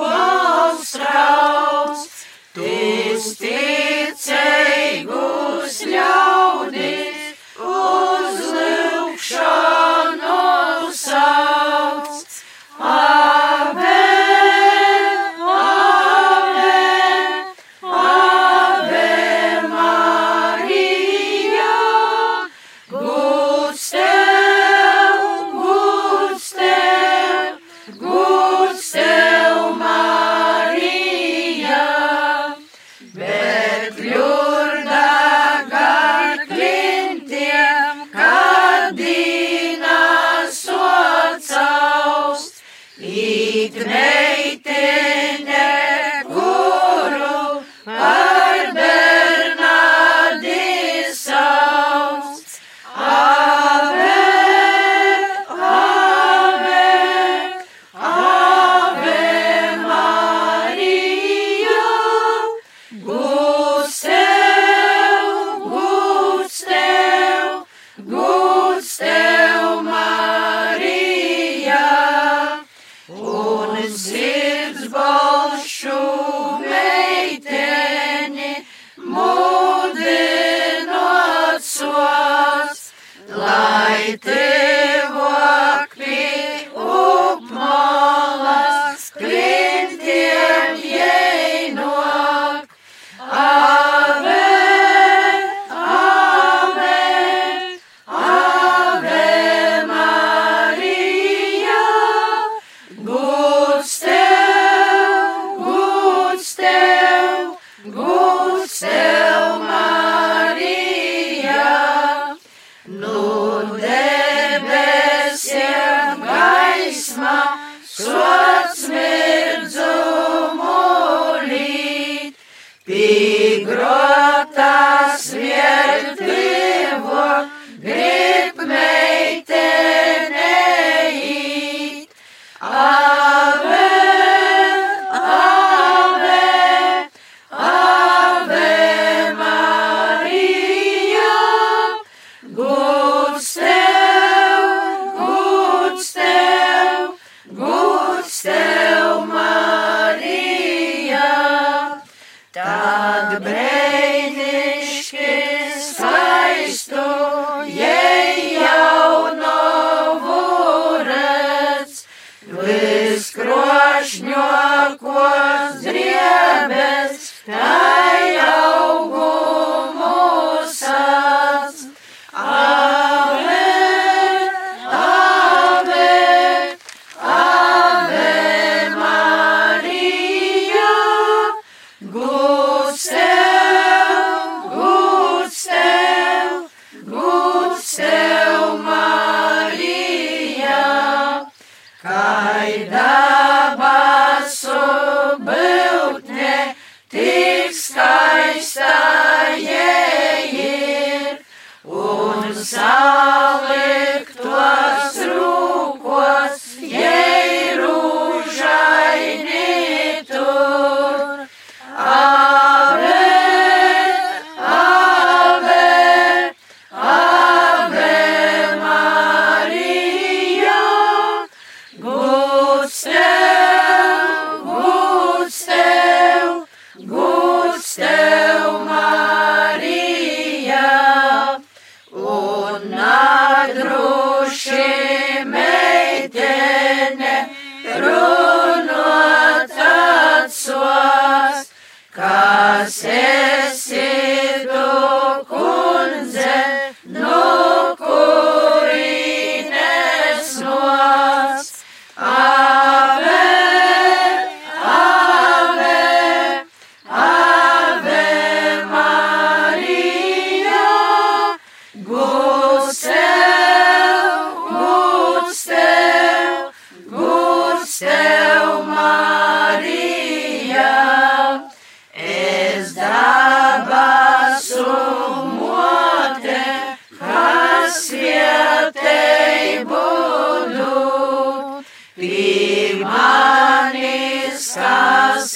valsts 0.03 1.01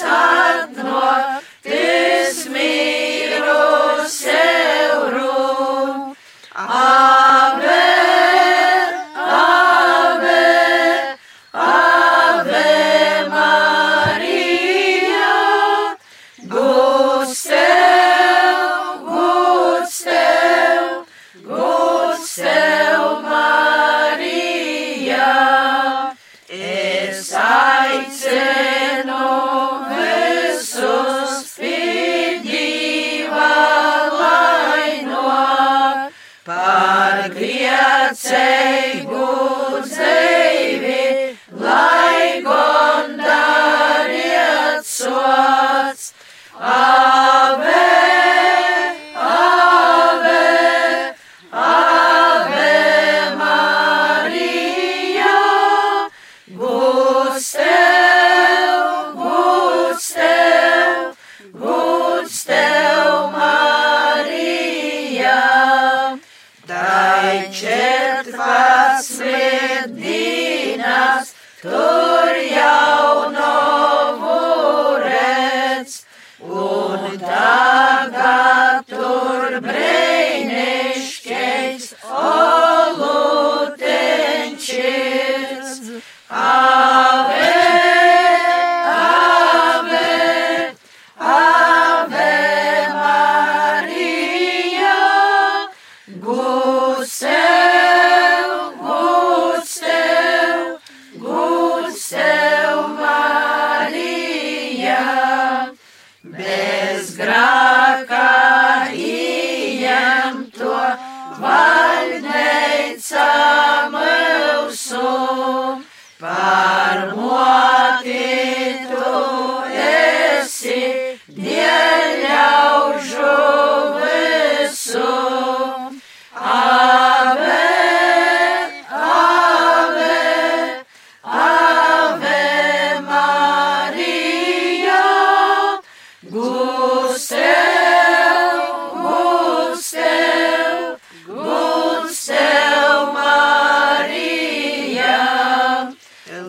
kas 0.02 0.31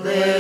live. 0.05 0.32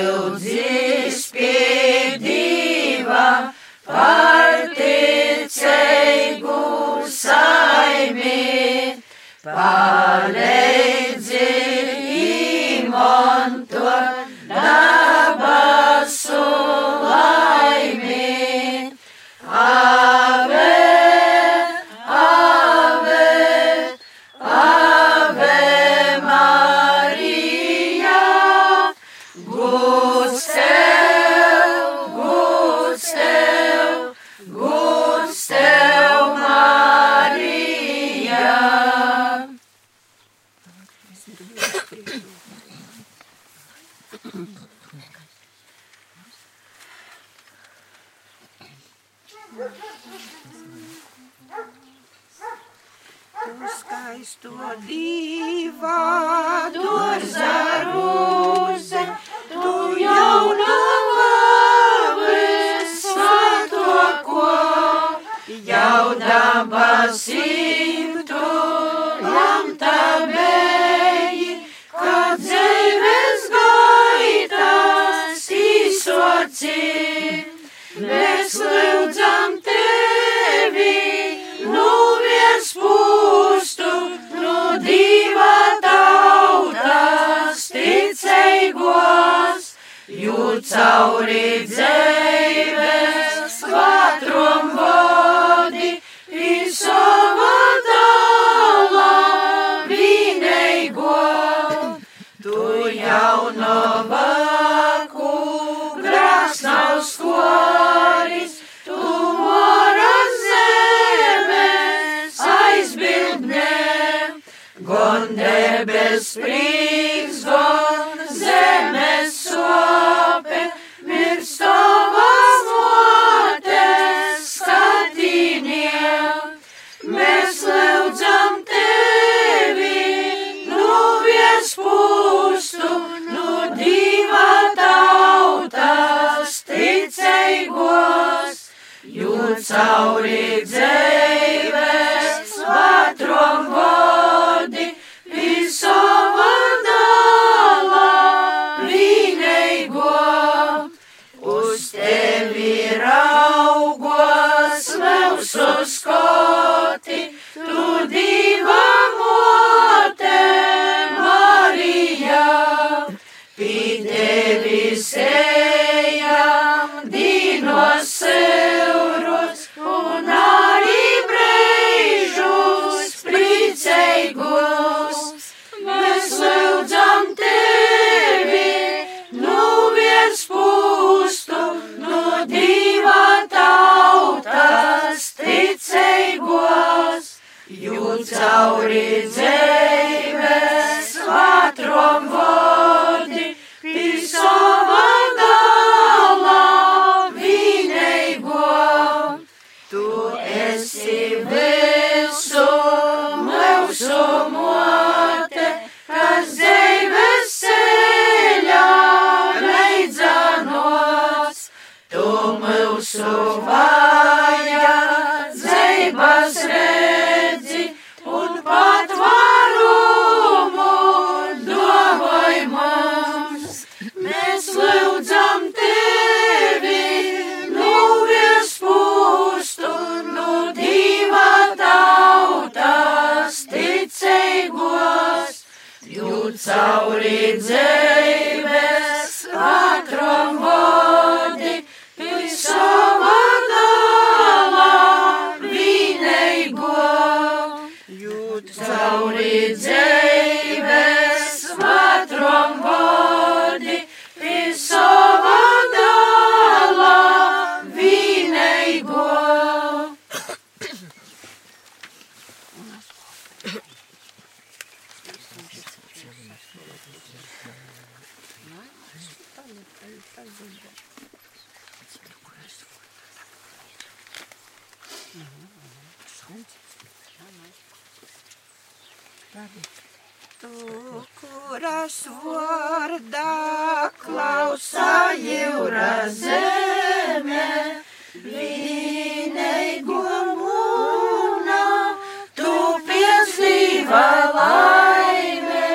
palaime, 294.13 295.91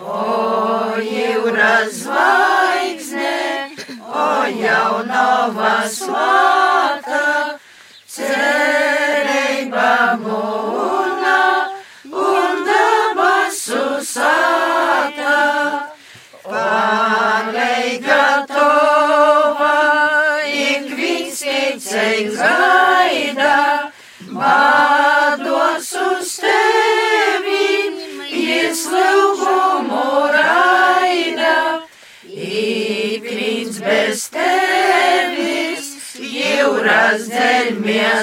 o 0.00 0.18
jūras 1.04 1.92
zvaigzne, 2.02 3.38
o 4.08 4.28
jaunava 4.64 5.76
svaigzne. 5.88 6.61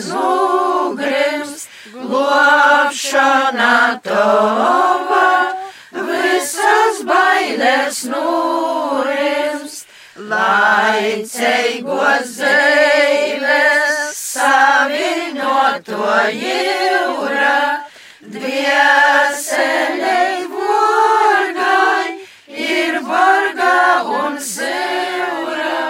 uz 0.10 0.90
ugrims, 0.90 1.68
glābšana 1.94 4.02
tova, 4.04 5.54
visas 5.92 7.04
bailes 7.06 8.04
nūrims, 8.10 9.84
lai 10.32 11.22
ceigos 11.30 12.34
zemes 12.40 14.10
saviņoto 14.40 16.14
jūra, 16.38 17.58
dvieselei 18.36 20.38
vorgai 20.56 22.08
ir 22.70 23.02
varga 23.10 23.76
un 24.22 24.40
seura, 24.54 25.84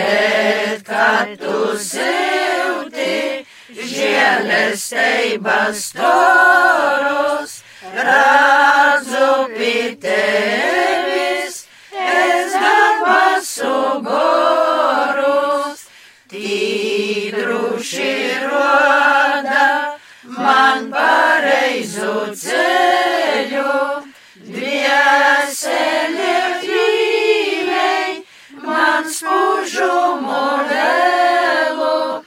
bet 0.07 0.83
kad 0.87 1.27
tu 1.41 1.77
silti, 1.79 3.45
žēlestības 3.91 5.81
torus, 5.97 7.57
redzu 7.95 9.31
pie 9.55 9.95
tevis, 10.05 11.55
es 11.91 12.55
dabasu 12.63 13.75
gorus, 14.07 15.79
tīdruši 16.31 18.15
roda 18.45 19.69
man 20.37 20.91
pareizu 20.93 22.15
ceļu, 22.43 23.75
dvieseli 24.47 26.31
man 29.07 29.15
spūžumu 29.15 30.67
dēlu, 30.67 32.23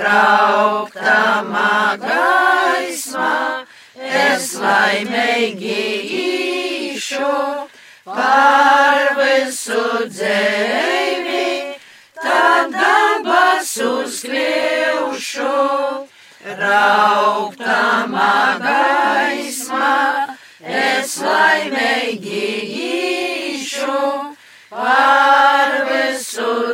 rauktamā 0.00 1.98
gaismā, 2.00 3.66
es 4.00 4.54
laimīgi 4.56 5.76
īšu 6.20 7.68
par 8.04 9.12
visu 9.18 10.08
dzēvi, 10.08 11.76
tad 12.16 12.72
dabas 12.72 13.76
uzkļaušu, 13.84 15.52
rauktamā 16.56 17.03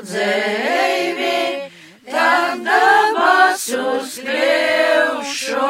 dzēvi, 0.05 1.71
tad 2.11 2.65
dabas 2.67 3.67
uzkļaušu. 3.85 5.69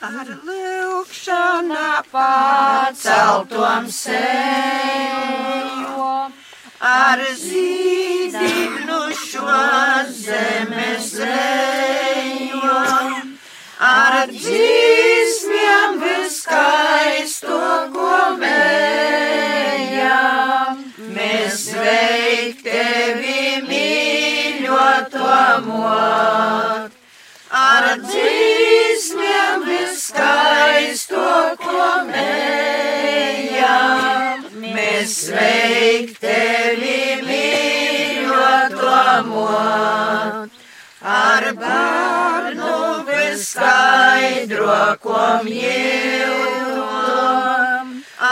Ar 0.00 0.24
lūkšanā 0.24 2.00
paceltom 2.08 3.84
seju, 3.92 4.14
ar 6.80 7.20
zīdīgnu 7.36 9.00
šo 9.18 9.58
zemes 10.16 11.10
leju, 11.20 12.72
ar 13.90 14.16
dzīsmiem 14.32 16.00
viskaisto, 16.06 17.60
ko 17.92 18.40
mējam. 18.40 20.00
Mēs 21.12 21.76
veik 21.76 22.64
tevi 22.64 23.60
mīļoto 23.68 25.44
mot, 25.68 26.88
ar 27.68 27.84
dzīsmiem 28.00 28.80
viskaisto, 29.66 31.24
ko 31.60 31.86
mējam. 32.08 33.70
Mēs 34.60 35.14
veik 35.34 36.18
tevi 36.22 37.22
mīļoto 37.26 38.98
mot, 39.28 40.50
ar 41.14 41.44
bērnu 41.60 42.74
viskaidro, 43.08 44.80
ko 45.04 45.22
mīļotam, 45.46 46.34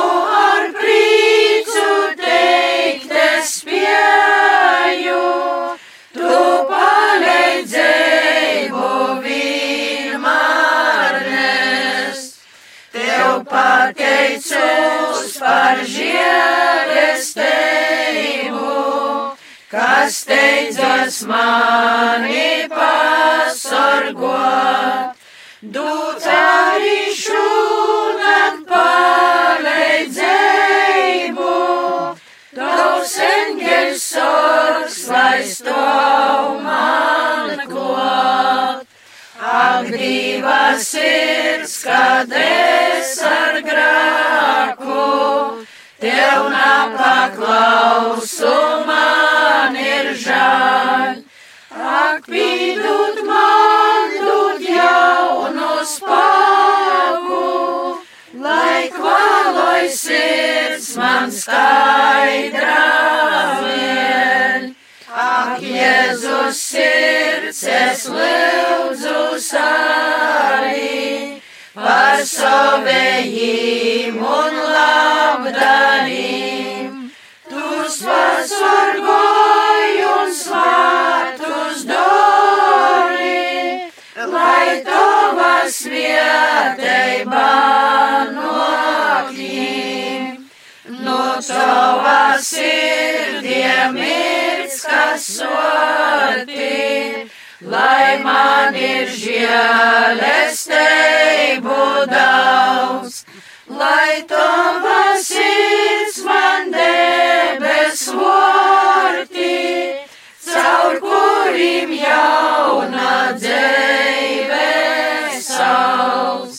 pateicos 14.30 15.38
par 15.41 15.80
žēlestību, 15.89 17.45
kas 19.72 20.18
steidzas 20.23 21.23
mani 21.30 22.68
pasargot. 22.69 24.18
Dūts 25.60 26.26
arī 26.31 27.11
šūnat 27.19 28.61
palīdzēju, 28.69 29.77
tavs 32.56 33.15
eņģeļs 33.34 34.03
sorgs, 34.15 34.99
lai 35.11 35.39
stāv 35.43 36.61
man. 36.64 37.18
Ak, 39.80 39.88
diva 39.95 40.76
sirds, 40.76 41.88
kad 41.88 42.27
es 42.35 43.15
ar 43.23 43.64
grāku, 43.64 45.64
tev 46.03 46.51
nepaklausu, 46.51 48.51
man 48.89 49.77
ir 49.80 50.11
žēl. 50.19 51.23
Ak, 51.72 52.27
pīdut 52.27 53.23
man, 53.23 54.19
dod 54.19 54.68
jaunu 54.68 55.72
spēku, 55.93 57.47
lai 58.35 58.91
kvaloj 58.99 59.88
sirds 59.95 60.91
man 60.99 61.31
skaidrā 61.31 62.84
vien. 63.64 64.76
Ak, 65.40 65.61
Jēzus 65.64 66.60
sirds, 66.60 67.61
es 67.64 68.02
lūdzu 68.11 69.40
arī 69.60 71.40
par 71.76 72.24
savējiem 72.28 74.18
un 74.20 74.57
labdarīm. 74.74 76.91
Tu 77.48 77.64
pasargoji 78.02 80.03
un 80.10 80.36
svātus 80.41 81.88
dori, 81.94 83.48
lai 84.36 84.68
tava 84.91 85.56
svieteiba 85.80 87.48
nokiem. 88.36 90.36
No 91.07 91.24
tava 91.48 92.20
sirdiem 92.52 94.03
ir 94.10 94.48
kas 94.85 95.26
soti, 95.39 97.30
lai 97.61 98.23
man 98.23 98.76
ir 98.76 99.07
žēlestību 99.22 100.68
daudz, 102.11 103.26
lai 103.68 104.23
tava 104.27 105.18
sirds 105.23 106.18
man 106.26 106.72
debes 106.72 108.01
vorti, 108.15 109.60
caur 110.47 110.99
kurim 111.03 111.91
jauna 111.99 113.14
dzīve 113.43 114.69
sauc. 115.49 116.53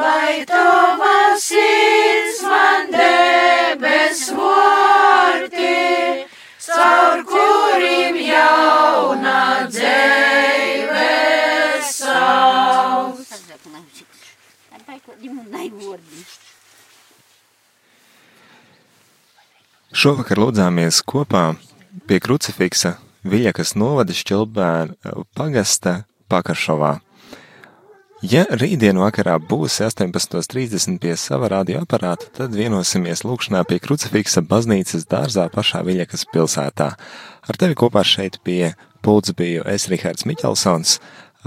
Lai 0.00 0.44
tava 0.46 1.36
sirds 1.40 2.42
man 2.46 2.90
debes 2.94 4.20
vorti, 4.36 5.78
caur 6.70 7.24
kurim 7.28 8.16
jauna 8.24 9.66
dzīve 9.70 11.08
sauc. 11.90 13.26
Šovakar 19.90 20.38
lūdzāmies 20.38 21.02
kopā 21.02 21.44
pie 22.06 22.20
krucifiksa 22.22 22.96
Viļakas 23.20 23.74
novada 23.76 24.14
šķilbēra 24.16 25.12
pagasta 25.36 26.04
Pakaršovā. 26.32 26.94
Ja 28.20 28.42
rītdien 28.52 28.98
vakarā 29.00 29.38
būs 29.40 29.78
18.30 29.80 30.98
pie 31.00 31.14
sava 31.16 31.48
radioaparāta, 31.54 32.28
tad 32.36 32.52
vienosimies 32.52 33.22
lūkšanā 33.24 33.62
pie 33.64 33.78
krucifiksa 33.80 34.42
baznīcas 34.44 35.08
dārzā 35.08 35.46
pašā 35.54 35.80
Viļakas 35.86 36.26
pilsētā. 36.28 36.90
Ar 37.48 37.60
tevi 37.62 37.78
kopā 37.80 38.04
šeit 38.04 38.36
pie 38.44 38.74
pults 39.00 39.32
biju 39.32 39.64
es, 39.72 39.88
Rihards 39.88 40.28
Miķelsons. 40.28 40.98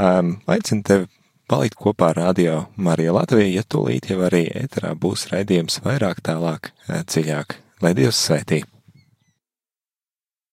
Um, 0.01 0.39
aicinu 0.49 0.81
tevi 0.89 1.09
palikt 1.45 1.77
kopā 1.77 2.09
ar 2.15 2.23
radio 2.23 2.63
Marija 2.73 3.13
Latvija, 3.19 3.53
ja 3.59 3.69
tūlīt 3.69 4.09
jau 4.09 4.23
arī 4.25 4.47
ēterā 4.65 4.97
būs 4.97 5.29
raidījums 5.29 5.83
vairāk 5.85 6.25
tālāk, 6.25 6.73
dziļāk. 6.89 7.59
Lai 7.85 7.93
Dievs 7.93 8.17
svētī! 8.17 8.63